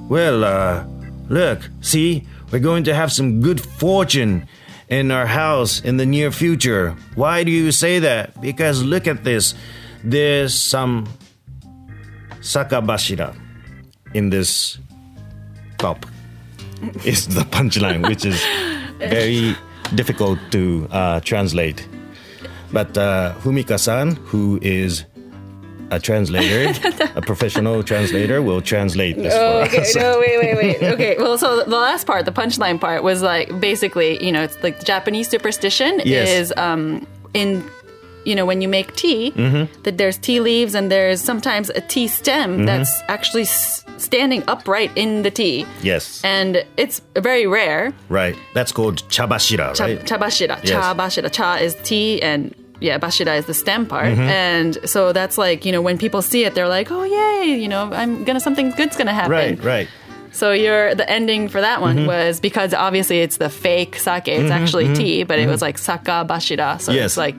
Well, 0.10 0.44
uh, 0.44 0.86
look, 1.30 1.70
see, 1.82 2.28
we're 2.52 2.60
going 2.60 2.84
to 2.86 2.94
have 2.94 3.12
some 3.12 3.42
good 3.42 3.62
fortune 3.62 4.48
in 4.90 5.12
our 5.12 5.26
house 5.26 5.80
in 5.82 5.98
the 5.98 6.06
near 6.06 6.32
future. 6.32 6.96
Why 7.16 7.44
do 7.44 7.52
you 7.52 7.72
say 7.72 8.00
that? 8.00 8.40
Because 8.42 8.84
look 8.84 9.08
at 9.08 9.24
this. 9.24 9.54
There's 10.04 10.54
some 10.54 11.08
sakabashira 12.42 13.36
in 14.14 14.30
this 14.30 14.78
cup. 15.78 16.06
Is 17.04 17.28
the 17.28 17.42
punchline, 17.42 18.08
which 18.08 18.26
is 18.26 18.42
very 19.00 19.56
difficult 19.96 20.40
to 20.52 20.88
uh, 20.92 21.20
translate. 21.20 21.88
But 22.72 22.98
uh, 22.98 23.34
Fumika-san, 23.42 24.16
who 24.16 24.60
is 24.62 25.06
a 25.92 26.00
translator, 26.00 26.72
a 27.16 27.22
professional 27.22 27.82
translator, 27.84 28.42
will 28.44 28.62
translate 28.62 29.16
this 29.18 29.34
Oh, 29.36 29.62
for 29.66 29.68
okay, 29.70 29.82
us. 29.82 29.96
no, 29.96 30.20
wait, 30.20 30.38
wait, 30.38 30.56
wait. 30.56 30.84
Okay, 30.94 31.16
well, 31.18 31.38
so 31.38 31.64
the 31.64 31.76
last 31.76 32.06
part, 32.06 32.26
the 32.26 32.32
punchline 32.32 32.80
part, 32.80 33.02
was 33.04 33.22
like 33.24 33.60
basically, 33.60 34.24
you 34.24 34.32
know, 34.32 34.44
it's 34.44 34.62
like 34.62 34.84
Japanese 34.84 35.28
superstition 35.30 36.00
Yes. 36.06 36.30
is 36.30 36.54
um, 36.58 37.08
in, 37.34 37.68
you 38.26 38.36
know, 38.36 38.46
when 38.46 38.62
you 38.62 38.68
make 38.68 38.96
tea, 38.96 39.32
Mm-hmm. 39.32 39.82
that 39.84 39.98
there's 39.98 40.18
tea 40.18 40.40
leaves 40.40 40.76
and 40.76 40.92
there's 40.92 41.22
sometimes 41.22 41.70
a 41.70 41.82
tea 41.82 42.08
stem 42.08 42.50
Mm-hmm. 42.58 42.66
that's 42.66 43.02
actually 43.08 43.44
s- 43.44 43.84
standing 43.98 44.44
upright 44.48 44.92
in 44.96 45.22
the 45.24 45.32
tea. 45.32 45.66
Yes. 45.82 46.22
And 46.24 46.66
it's 46.78 47.02
very 47.16 47.48
rare. 47.48 47.94
Right. 48.10 48.36
That's 48.54 48.72
called 48.72 49.04
chabashira, 49.10 49.76
Cha- 49.76 49.84
right? 49.86 50.00
Chabashira. 50.06 50.64
Yes. 50.64 50.72
Chabashira. 50.72 51.32
Cha 51.32 51.56
is 51.56 51.76
tea 51.84 52.22
and 52.22 52.54
yeah, 52.82 52.98
bashira 52.98 53.38
is 53.38 53.46
the 53.46 53.54
stem 53.54 53.86
part. 53.86 54.06
Mm-hmm. 54.14 54.22
And 54.22 54.78
so 54.86 55.12
that's 55.12 55.38
like, 55.38 55.66
you 55.66 55.72
know, 55.74 55.82
when 55.82 55.98
people 55.98 56.22
see 56.22 56.46
it, 56.46 56.56
they're 56.56 56.70
like, 56.70 56.90
oh, 56.92 57.04
yay, 57.04 57.56
you 57.60 57.68
know, 57.68 57.92
I'm 57.92 58.24
gonna, 58.24 58.40
something 58.40 58.72
good's 58.72 58.96
gonna 58.96 59.14
happen. 59.14 59.32
right, 59.32 59.64
right. 59.64 59.88
So 60.32 60.52
your 60.54 60.96
the 60.96 61.10
ending 61.10 61.50
for 61.50 61.60
that 61.60 61.82
one 61.82 61.98
Mm-hmm. 61.98 62.06
was 62.08 62.40
because 62.40 62.74
obviously 62.74 63.20
it's 63.20 63.38
the 63.38 63.50
fake 63.50 63.96
sake. 63.98 64.28
It's 64.30 64.52
actually 64.52 64.94
tea, 64.96 65.24
but 65.24 65.40
it 65.40 65.48
was 65.48 65.62
like 65.62 65.78
saka 65.78 66.24
bashira. 66.30 66.80
So 66.80 66.92
Yes. 66.94 67.06
it's 67.08 67.18
like 67.18 67.36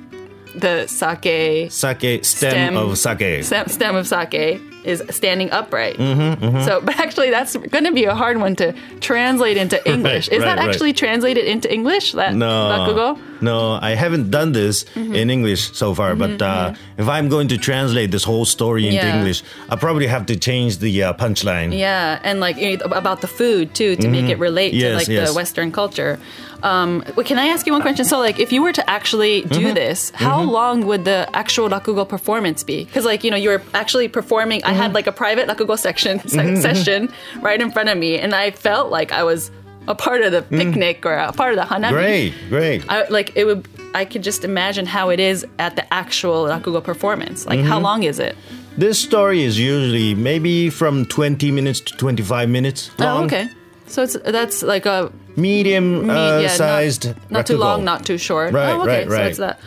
the 0.54 0.87
sake 0.87 1.71
Sake, 1.71 2.25
stem, 2.25 2.50
Stem. 2.50 2.76
of 2.76 2.99
sake. 2.99 3.45
stem, 3.45 3.66
stem 3.69 3.97
of 3.97 4.07
sake 4.07 4.61
is 4.85 5.03
standing 5.11 5.51
upright. 5.51 5.97
Mm-hmm, 5.97 6.65
So, 6.65 6.81
but 6.81 6.99
actually, 6.99 7.31
that's 7.31 7.57
going 7.57 7.85
to 7.85 7.93
be 7.93 8.05
a 8.05 8.15
hard 8.15 8.39
one 8.39 8.57
to 8.57 8.73
translate 9.01 9.57
into 9.57 9.77
English. 9.95 10.29
is 10.29 10.39
right, 10.39 10.47
that 10.47 10.59
right. 10.59 10.69
actually 10.69 10.93
translated 10.93 11.45
into 11.45 11.73
English? 11.73 12.13
That 12.13 12.35
No, 12.35 12.47
rakugo? 12.47 13.19
no, 13.41 13.79
I 13.81 13.95
haven't 13.95 14.31
done 14.31 14.53
this 14.53 14.85
Mm-hmm. 14.95 15.15
in 15.15 15.31
English 15.31 15.73
so 15.73 15.95
far. 15.95 16.15
But 16.17 16.41
uh, 16.43 16.75
if 16.99 17.09
I'm 17.09 17.29
going 17.29 17.49
to 17.49 17.59
translate 17.59 18.11
this 18.11 18.25
whole 18.25 18.45
story 18.45 18.85
into 18.87 18.97
Yeah. 19.07 19.17
English, 19.19 19.43
I 19.69 19.77
probably 19.77 20.07
have 20.07 20.25
to 20.27 20.37
change 20.37 20.79
the 20.79 21.03
uh, 21.03 21.13
punchline. 21.15 21.77
Yeah, 21.77 22.19
and 22.25 22.41
like 22.41 22.57
you 22.57 22.77
know, 22.77 22.85
about 22.97 23.21
the 23.21 23.29
food 23.29 23.75
too 23.75 23.97
to 23.97 24.09
make 24.09 24.29
it 24.29 24.39
relate 24.39 24.71
to 24.73 24.77
Mm-hmm. 24.81 24.97
Like 24.97 25.09
yes. 25.09 25.29
the 25.29 25.35
Western 25.35 25.71
culture. 25.73 26.19
Um, 26.63 27.01
can 27.25 27.39
I 27.39 27.47
ask 27.49 27.67
you 27.67 27.73
one 27.73 27.81
question? 27.81 28.05
So, 28.05 28.19
like, 28.19 28.39
if 28.39 28.53
you 28.53 28.61
were 28.63 28.73
to 28.73 28.85
actually 28.91 29.43
do 29.43 29.61
Mm-hmm. 29.61 29.75
this, 29.75 30.11
how 30.15 30.43
long 30.43 30.85
would 30.89 31.05
the 31.05 31.29
actual 31.33 31.69
rakugo 31.71 32.05
performance 32.07 32.63
be? 32.65 32.85
Because, 32.85 33.05
like, 33.07 33.25
you 33.25 33.31
know, 33.31 33.37
you're 33.37 33.63
actually 33.73 34.09
performing. 34.09 34.61
I 34.71 34.73
Mm-hmm. 34.73 34.83
had 34.83 34.93
like 34.99 35.07
a 35.09 35.12
private 35.12 35.49
rakugo 35.49 35.77
section 35.79 36.21
se- 36.35 36.61
session 36.67 37.00
right 37.43 37.61
in 37.61 37.71
front 37.71 37.89
of 37.89 37.97
me, 37.99 38.19
and 38.23 38.35
I 38.35 38.50
felt 38.53 38.91
like 38.99 39.11
I 39.12 39.23
was 39.25 39.50
a 39.89 39.95
part 39.95 40.21
of 40.23 40.31
the 40.33 40.43
picnic 40.43 41.05
or 41.07 41.15
a 41.15 41.33
part 41.33 41.53
of 41.55 41.59
the 41.62 41.67
hanami. 41.75 41.91
Mm. 41.91 41.93
Great, 41.93 42.35
great. 42.49 42.79
I, 42.89 43.09
like 43.09 43.29
it 43.37 43.45
would. 43.47 43.67
I 43.95 44.05
could 44.05 44.23
just 44.23 44.45
imagine 44.45 44.87
how 44.87 45.11
it 45.11 45.19
is 45.19 45.45
at 45.59 45.75
the 45.75 45.85
actual 45.93 46.45
rakugo 46.53 46.81
performance. 46.85 47.47
Like, 47.47 47.61
how 47.61 47.77
Mm-hmm. 47.77 47.85
long 47.91 48.03
is 48.05 48.19
it? 48.21 48.37
This 48.79 48.99
story 49.00 49.43
is 49.43 49.59
usually 49.59 50.15
maybe 50.15 50.71
from 50.71 51.05
20 51.07 51.50
minutes 51.50 51.81
to 51.81 51.97
25 51.97 52.49
minutes 52.49 52.91
long. 53.00 53.23
Oh, 53.23 53.25
okay. 53.27 53.49
So 53.89 54.05
it's 54.05 54.17
that's 54.25 54.62
like 54.62 54.87
a 54.87 55.11
Medium 55.37 56.07
Me- 56.07 56.15
uh, 56.15 56.41
yeah, 56.41 56.49
sized. 56.49 57.07
Not, 57.07 57.31
not 57.31 57.47
too 57.47 57.57
long, 57.59 57.83
not 57.85 58.07
too 58.07 58.19
short. 58.19 58.53
Right, 58.53 58.71
oh, 58.73 58.83
okay. 58.83 59.00
right, 59.00 59.09
right. 59.09 59.17
So 59.19 59.29
it's 59.29 59.39
that. 59.39 59.59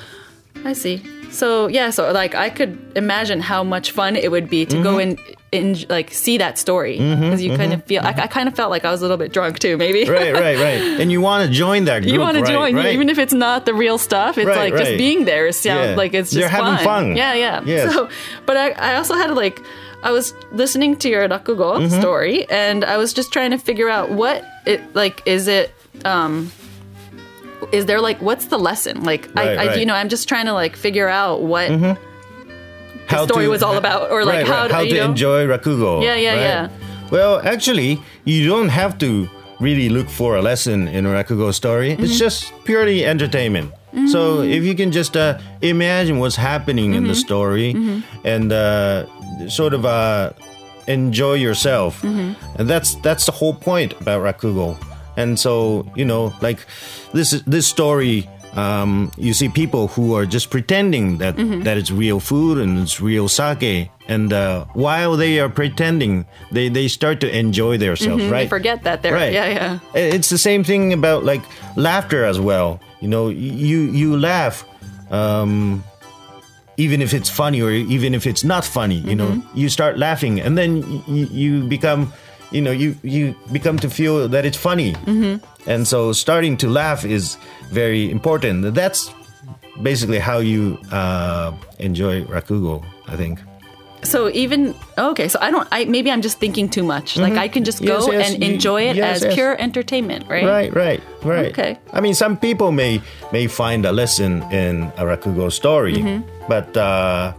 I 0.64 0.74
see. 0.74 1.04
So 1.34 1.68
yeah, 1.68 1.90
so 1.90 2.12
like 2.12 2.36
I 2.36 2.50
could 2.50 2.78
imagine 2.96 3.42
how 3.42 3.64
much 3.64 3.92
fun 3.92 4.16
it 4.16 4.30
would 4.32 4.50
be 4.50 4.66
to 4.68 4.82
go 4.84 5.00
in 5.00 5.18
in, 5.52 5.78
like 5.90 6.12
see 6.12 6.38
that 6.40 6.58
story 6.58 6.98
because 6.98 7.42
you 7.44 7.56
kind 7.58 7.74
of 7.74 7.84
feel. 7.86 8.02
I, 8.04 8.10
I 8.10 8.28
kind 8.28 8.48
of 8.48 8.56
felt 8.56 8.70
like 8.72 8.86
I 8.86 8.92
was 8.92 9.02
a 9.02 9.04
little 9.04 9.18
bit 9.18 9.32
drunk 9.34 9.60
too, 9.60 9.78
maybe. 9.78 10.10
right, 10.10 10.34
right, 10.34 10.58
right. 10.58 10.82
And 11.02 11.12
you 11.12 11.22
want 11.22 11.46
to 11.48 11.52
join 11.54 11.86
that 11.86 12.02
group. 12.02 12.14
You 12.14 12.20
want 12.20 12.38
to 12.38 12.44
join, 12.46 12.76
right? 12.76 12.94
even 12.94 13.10
if 13.10 13.18
it's 13.20 13.34
not 13.34 13.66
the 13.66 13.74
real 13.74 13.98
stuff. 13.98 14.38
It's 14.38 14.48
Right, 14.48 14.58
like 14.58 14.74
right. 14.74 14.86
just 14.86 14.98
being 14.98 15.26
there 15.26 15.52
sounds 15.52 15.90
Yeah. 15.90 15.96
like 15.96 16.14
it's 16.14 16.30
just 16.32 16.40
You're 16.40 16.50
having 16.50 16.84
fun. 16.84 17.16
Yeah, 17.18 17.34
yeah. 17.34 17.62
Yes. 17.66 17.94
So, 17.94 18.10
but 18.46 18.58
I, 18.58 18.72
I 18.72 18.96
also 18.96 19.14
had 19.16 19.30
like, 19.36 19.60
I 20.04 20.12
was 20.12 20.34
listening 20.52 20.98
to 20.98 21.10
your 21.10 21.28
rakugo 21.30 21.78
Mm-hmm. 21.80 22.00
story, 22.02 22.50
and 22.50 22.84
I 22.84 22.98
was 22.98 23.14
just 23.14 23.32
trying 23.34 23.52
to 23.52 23.58
figure 23.60 23.90
out 23.90 24.10
what 24.12 24.44
it 24.66 24.82
like. 24.96 25.22
Is 25.26 25.48
it 25.48 25.72
um, 26.06 26.52
is 27.72 27.86
there 27.86 28.02
like 28.02 28.22
what's 28.22 28.46
the 28.46 28.58
lesson? 28.60 29.04
Like, 29.04 29.30
Right, 29.36 29.48
I, 29.48 29.52
I, 29.52 29.56
right. 29.56 29.70
Mm-hmm. 29.70 29.80
you 29.80 29.86
know, 29.86 29.96
I'm 29.96 30.10
just 30.10 30.28
trying 30.28 30.46
to 30.46 30.54
like 30.54 30.76
figure 30.76 31.08
out 31.08 31.42
what 31.42 31.70
how 33.08 33.26
story 33.26 33.48
was 33.48 33.62
all 33.62 33.78
about, 33.78 34.12
or, 34.12 34.24
like, 34.26 34.40
right, 34.40 34.48
how 34.48 34.68
to- 34.68 34.74
how 34.74 34.84
to 34.84 34.94
know? 34.94 35.06
enjoy 35.06 35.46
rakugo. 35.46 36.02
Yeah, 36.04 36.16
yeah, 36.16 36.36
yeah. 36.36 36.70
Well, 37.12 37.42
actually, 37.44 38.02
you 38.26 38.48
don't 38.48 38.70
have 38.70 38.98
to 39.00 39.30
really 39.60 39.90
look 39.90 40.10
for 40.10 40.36
a 40.38 40.42
lesson 40.42 40.88
in 40.88 41.06
a 41.06 41.10
rakugo 41.10 41.54
story. 41.54 41.92
Mm-hmm. 41.92 42.04
It's 42.04 42.18
just 42.18 42.52
purely 42.64 43.06
entertainment. 43.06 43.72
So 44.08 44.42
if 44.42 44.64
you 44.64 44.74
can 44.74 44.92
just 44.92 45.16
uh, 45.16 45.38
imagine 45.62 46.18
what's 46.18 46.36
happening 46.36 46.96
in 46.96 47.04
the 47.04 47.14
Mm-hmm. 47.14 47.28
story 47.28 47.76
and 48.26 48.52
uh, 48.52 49.06
sort 49.50 49.74
of 49.76 49.86
uh, 49.86 50.32
enjoy 50.88 51.36
yourself, 51.36 52.02
Mm-hmm. 52.02 52.34
and 52.60 52.68
that's 52.68 52.96
that's 53.06 53.26
the 53.28 53.32
whole 53.32 53.54
point 53.54 53.94
about 54.02 54.24
rakugo. 54.24 54.76
And 55.18 55.40
so 55.40 55.86
you 55.96 56.06
know, 56.06 56.34
like 56.42 56.60
this 57.14 57.32
this 57.46 57.68
story. 57.68 58.30
Um, 58.54 59.10
you 59.18 59.34
see 59.34 59.50
people 59.50 59.88
who 59.88 60.14
are 60.14 60.28
just 60.28 60.52
pretending 60.52 61.18
that 61.18 61.38
Mm-hmm. 61.38 61.64
that 61.66 61.76
it's 61.76 61.90
real 61.90 62.20
food 62.20 62.60
and 62.62 62.78
it's 62.78 63.02
real 63.02 63.26
sake, 63.28 63.90
and 64.08 64.32
uh, 64.32 64.66
while 64.78 65.18
they 65.18 65.40
are 65.42 65.50
pretending, 65.50 66.28
they 66.52 66.70
they 66.70 66.88
start 66.88 67.18
to 67.22 67.28
enjoy 67.36 67.78
themselves, 67.82 68.22
right? 68.30 68.30
Mm-hmm. 68.30 68.34
they 68.46 68.48
forget 68.48 68.84
that 68.84 69.02
they're 69.02 69.18
Right. 69.18 69.34
yeah, 69.34 69.50
yeah. 69.50 69.80
It's 69.98 70.30
the 70.30 70.38
same 70.38 70.64
thing 70.64 70.94
about 70.94 71.26
like 71.26 71.42
laughter 71.76 72.26
as 72.30 72.38
well. 72.40 72.78
You 73.02 73.08
know, 73.10 73.30
you 73.34 73.90
you 73.90 74.18
laugh, 74.22 74.62
um, 75.10 75.84
even 76.78 77.02
if 77.02 77.12
it's 77.12 77.30
funny 77.34 77.60
or 77.60 77.72
even 77.72 78.14
if 78.14 78.28
it's 78.28 78.44
not 78.44 78.64
funny. 78.66 79.02
You 79.02 79.16
know, 79.16 79.30
Mm-hmm. 79.34 79.58
you 79.58 79.70
start 79.70 79.98
laughing, 79.98 80.40
and 80.40 80.56
then 80.58 80.86
you, 81.08 81.26
you 81.34 81.64
become, 81.66 82.14
you 82.54 82.62
know, 82.62 82.72
you 82.72 82.96
you 83.04 83.36
become 83.52 83.78
to 83.80 83.90
feel 83.90 84.28
that 84.30 84.46
it's 84.46 84.58
funny, 84.58 84.94
mm-hmm. 84.94 85.44
and 85.70 85.88
so 85.88 86.14
starting 86.14 86.56
to 86.58 86.70
laugh 86.70 87.04
is 87.04 87.38
very 87.72 88.10
important. 88.12 88.74
That's 88.76 89.12
basically 89.82 90.20
how 90.20 90.38
you 90.38 90.78
uh, 90.92 91.52
enjoy 91.80 92.24
rakugo. 92.26 92.86
I 93.08 93.18
think. 93.18 93.40
So 94.04 94.30
even 94.30 94.76
okay, 94.98 95.28
so 95.30 95.40
I 95.42 95.50
don't. 95.50 95.68
I 95.72 95.86
maybe 95.86 96.12
I'm 96.12 96.22
just 96.22 96.38
thinking 96.38 96.70
too 96.70 96.84
much. 96.84 97.16
Like 97.18 97.34
I 97.34 97.48
can 97.48 97.64
just 97.64 97.80
go 97.82 98.00
Mm-hmm. 98.00 98.12
Yes, 98.12 98.30
yes, 98.30 98.34
and 98.36 98.44
enjoy 98.44 98.82
it 98.90 98.96
yes, 98.98 99.24
as 99.24 99.34
pure 99.34 99.56
entertainment, 99.60 100.28
right? 100.28 100.44
Right, 100.44 100.76
right, 100.76 101.02
right. 101.24 101.52
Okay. 101.52 101.80
I 101.94 102.02
mean, 102.02 102.14
some 102.14 102.36
people 102.38 102.72
may 102.72 103.02
may 103.32 103.48
find 103.48 103.86
a 103.86 103.92
lesson 103.92 104.44
in 104.52 104.92
a 104.98 105.06
rakugo 105.06 105.50
story, 105.52 105.96
Mm-hmm. 105.96 106.48
but 106.50 106.76
uh, 106.76 107.34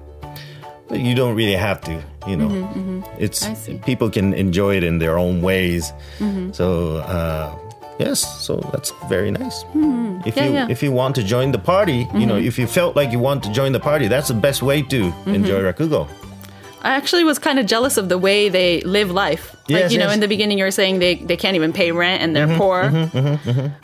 you 0.91 1.15
don't 1.15 1.37
really 1.37 1.57
have 1.57 1.81
to. 1.83 2.03
You 2.27 2.37
know, 2.37 2.51
it's 3.19 3.41
Mm-hmm, 3.45 3.73
Mm-hmm. 3.73 3.85
people 3.85 4.09
can 4.11 4.33
enjoy 4.35 4.77
it 4.77 4.83
in 4.85 4.99
their 4.99 5.19
own 5.19 5.43
ways. 5.43 5.93
So 6.53 6.97
uh, 6.99 7.53
yes, 7.99 8.21
so 8.47 8.57
that's 8.73 8.93
very 9.09 9.31
nice. 9.31 9.63
If 9.63 9.69
Hmm. 9.73 10.21
Yeah, 10.25 10.45
you 10.47 10.53
yeah. 10.53 10.63
Mm-hmm. 10.63 10.71
if 10.71 10.83
you 10.83 10.93
want 10.93 11.15
to 11.17 11.23
join 11.23 11.53
the 11.53 11.59
party, 11.59 12.09
you 12.15 12.27
know, 12.27 12.37
if 12.37 12.59
you 12.59 12.67
felt 12.67 12.97
like 12.97 13.13
you 13.13 13.19
want 13.19 13.43
to 13.45 13.51
join 13.53 13.73
the 13.73 13.81
party, 13.81 14.09
that's 14.09 14.29
the 14.29 14.35
best 14.41 14.63
way 14.63 14.83
to 14.83 15.13
enjoy 15.27 15.61
rakugo. 15.63 16.09
I 16.85 16.91
actually 17.01 17.25
was 17.25 17.39
kind 17.39 17.59
of 17.59 17.65
jealous 17.65 17.97
of 17.97 18.09
the 18.11 18.19
way 18.19 18.51
they 18.51 18.83
live 18.83 19.11
life. 19.11 19.57
Like, 19.69 19.81
Yes, 19.81 19.93
you 19.93 19.99
know, 19.99 20.05
yes. 20.13 20.15
in 20.15 20.21
the 20.21 20.29
beginning, 20.29 20.59
you 20.59 20.65
were 20.65 20.71
saying 20.71 20.99
they, 20.99 21.15
they 21.15 21.37
can't 21.37 21.57
even 21.57 21.73
pay 21.73 21.93
rent 21.93 22.21
and 22.23 22.37
they're 22.37 22.59
poor, 22.59 22.91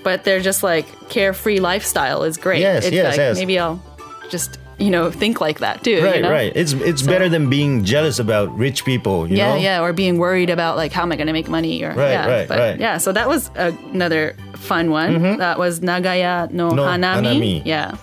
but 0.04 0.24
they're 0.24 0.40
just 0.44 0.62
like 0.62 0.84
carefree 1.08 1.60
lifestyle 1.60 2.24
is 2.24 2.36
great. 2.36 2.60
Yes, 2.60 2.84
it's 2.84 2.92
yes, 2.94 3.06
like, 3.12 3.16
yes. 3.16 3.36
Maybe 3.38 3.58
I'll 3.58 3.80
just, 4.28 4.58
you 4.80 4.90
know, 4.90 5.10
think 5.10 5.40
like 5.40 5.58
that 5.60 5.84
too. 5.84 6.02
Right, 6.02 6.16
you 6.16 6.22
know? 6.22 6.30
right. 6.30 6.52
It's 6.56 6.72
it's 6.72 7.02
better 7.02 7.28
than 7.28 7.50
being 7.50 7.84
jealous 7.84 8.18
about 8.18 8.56
rich 8.56 8.84
people. 8.84 9.28
You 9.28 9.36
Yeah, 9.36 9.50
know? 9.50 9.54
yeah, 9.56 9.76
yeah, 9.76 9.82
or 9.82 9.92
being 9.92 10.18
worried 10.18 10.50
about 10.50 10.76
like 10.76 10.90
how 10.92 11.02
am 11.02 11.12
I 11.12 11.16
going 11.16 11.26
to 11.26 11.32
make 11.32 11.48
money 11.48 11.84
or 11.84 11.90
Right, 11.90 12.10
yeah, 12.10 12.26
right, 12.26 12.48
but, 12.48 12.58
right. 12.58 12.80
Yeah, 12.80 12.96
so 12.98 13.12
that 13.12 13.28
was 13.28 13.50
another 13.54 14.34
fun 14.56 14.90
one. 14.90 15.36
That 15.36 15.58
was 15.58 15.80
Nagaya 15.80 16.50
no, 16.50 16.70
No 16.70 16.84
Hanami. 16.84 17.36
Hanami. 17.38 17.62
Yeah. 17.64 17.96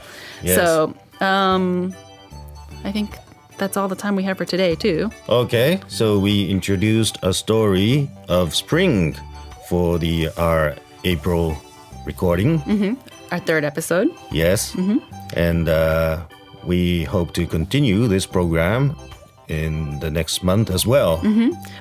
Yes. 0.43 0.55
So, 0.55 0.93
um 1.19 1.95
I 2.83 2.91
think 2.91 3.17
that's 3.57 3.75
all 3.75 3.87
the 3.87 3.95
time 3.95 4.15
we 4.15 4.23
have 4.23 4.37
for 4.37 4.45
today 4.45 4.75
too. 4.75 5.09
Okay, 5.27 5.81
so 5.87 6.19
we 6.19 6.47
introduced 6.47 7.17
a 7.23 7.33
story 7.33 8.09
of 8.29 8.53
spring 8.53 9.15
for 9.67 9.97
the 9.97 10.29
our 10.37 10.75
April 11.03 11.57
recording. 12.05 12.61
mm 12.65 12.77
-hmm. 12.79 12.93
Our 13.31 13.41
third 13.43 13.63
episode. 13.63 14.07
Yes, 14.31 14.73
mm 14.75 14.85
-hmm. 14.87 14.99
and 15.35 15.67
uh, 15.67 16.36
we 16.67 17.03
hope 17.05 17.33
to 17.33 17.47
continue 17.47 18.07
this 18.07 18.25
program 18.25 18.95
in 19.47 19.99
the 19.99 20.11
next 20.11 20.43
month 20.43 20.69
as 20.69 20.85
well. 20.85 21.21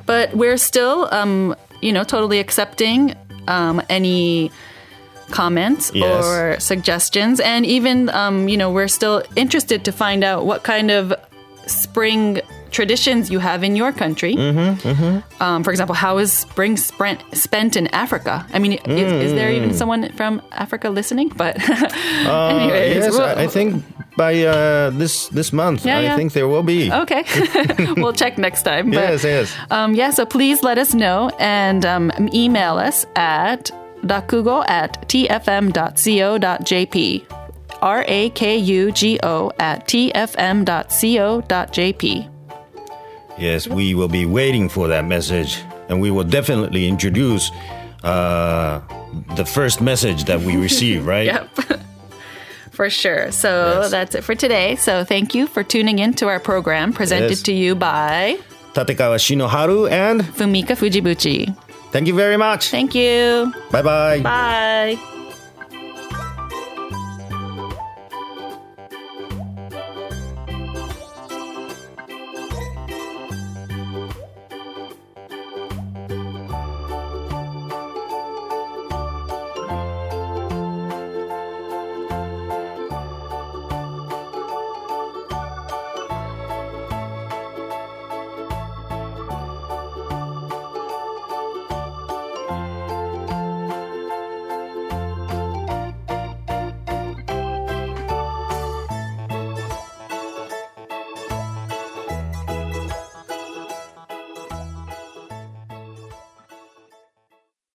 But 0.06 0.34
we're 0.34 0.56
still, 0.58 1.08
um, 1.12 1.54
you 1.82 1.92
know, 1.92 2.04
totally 2.04 2.38
accepting 2.38 3.14
um, 3.48 3.82
any 3.88 4.50
comments 5.30 5.90
Yes. 5.94 6.24
or 6.24 6.60
suggestions. 6.60 7.40
And 7.40 7.66
even, 7.66 8.08
um, 8.10 8.48
you 8.48 8.56
know, 8.56 8.70
we're 8.70 8.88
still 8.88 9.22
interested 9.34 9.84
to 9.84 9.92
find 9.92 10.22
out 10.22 10.46
what 10.46 10.62
kind 10.62 10.90
of 10.90 11.12
spring 11.66 12.40
traditions 12.70 13.30
you 13.30 13.40
have 13.40 13.64
in 13.64 13.74
your 13.74 13.90
country. 13.92 14.34
Mm-hmm, 14.36 15.42
Um, 15.42 15.64
for 15.64 15.70
example, 15.70 15.94
how 15.96 16.18
is 16.18 16.32
spring 16.32 16.76
spent, 16.76 17.20
spent 17.36 17.74
in 17.76 17.88
Africa? 17.88 18.46
I 18.52 18.58
mean, 18.60 18.74
is, 18.74 19.12
is 19.26 19.32
there 19.32 19.50
even 19.50 19.74
someone 19.74 20.12
from 20.12 20.40
Africa 20.52 20.90
listening? 20.90 21.30
But, 21.34 21.56
anyways, 21.68 21.90
Mm. 22.26 22.70
Uh, 22.70 23.00
yes, 23.00 23.10
we'll- 23.12 23.22
I, 23.22 23.44
I 23.44 23.46
think 23.48 23.82
by 24.16 24.42
uh, 24.44 24.90
this 24.90 25.28
this 25.28 25.52
month, 25.52 25.84
Yeah, 25.84 25.98
I 25.98 26.02
yeah. 26.02 26.16
think 26.16 26.32
there 26.32 26.48
will 26.48 26.62
be. 26.62 26.90
Okay, 27.02 27.24
we'll 27.96 28.12
check 28.14 28.38
next 28.38 28.62
time. 28.62 28.90
But, 28.90 29.00
Yes, 29.00 29.24
yes. 29.24 29.54
Um, 29.70 29.94
yeah, 29.94 30.10
so 30.10 30.24
please 30.26 30.62
let 30.62 30.78
us 30.78 30.94
know 30.94 31.30
and 31.38 31.84
um, 31.84 32.10
email 32.32 32.78
us 32.78 33.06
at 33.16 33.70
rakugo 34.02 34.64
at 34.68 35.08
tfm.co.jp. 36.06 36.42
R 37.82 38.04
A 38.08 38.30
K 38.30 38.56
U 38.56 38.90
G 38.92 39.18
O 39.22 39.52
at 39.58 39.86
tfm.co.jp. 41.06 42.30
Yes, 43.38 43.68
we 43.68 43.94
will 43.94 44.08
be 44.08 44.24
waiting 44.24 44.68
for 44.70 44.88
that 44.88 45.04
message, 45.04 45.58
and 45.90 46.00
we 46.00 46.10
will 46.10 46.24
definitely 46.24 46.88
introduce 46.88 47.50
uh, 48.02 48.80
the 49.36 49.44
first 49.44 49.80
message 49.82 50.24
that 50.24 50.40
we 50.40 50.56
receive. 50.56 51.04
Right? 51.06 51.26
Yep. 51.26 51.82
For 52.76 52.90
sure. 52.90 53.32
So 53.32 53.80
Yes. 53.80 53.90
that's 53.90 54.14
it 54.14 54.22
for 54.22 54.34
today. 54.34 54.76
So 54.76 55.02
thank 55.04 55.34
you 55.34 55.46
for 55.46 55.62
tuning 55.64 55.98
in 55.98 56.12
to 56.20 56.28
our 56.28 56.38
program 56.38 56.92
presented 56.92 57.30
Yes. 57.30 57.42
to 57.48 57.52
you 57.52 57.74
by 57.74 58.36
Tatekawa 58.74 59.16
Shinoharu, 59.16 59.90
and 59.90 60.20
Fumika 60.36 60.76
Fujibuchi. 60.76 61.56
thank 61.92 62.06
you 62.06 62.14
very 62.14 62.36
much. 62.36 62.68
Thank 62.68 62.94
you. 62.94 63.50
Bye 63.72 63.80
bye. 63.82 64.20
Bye. 64.20 65.15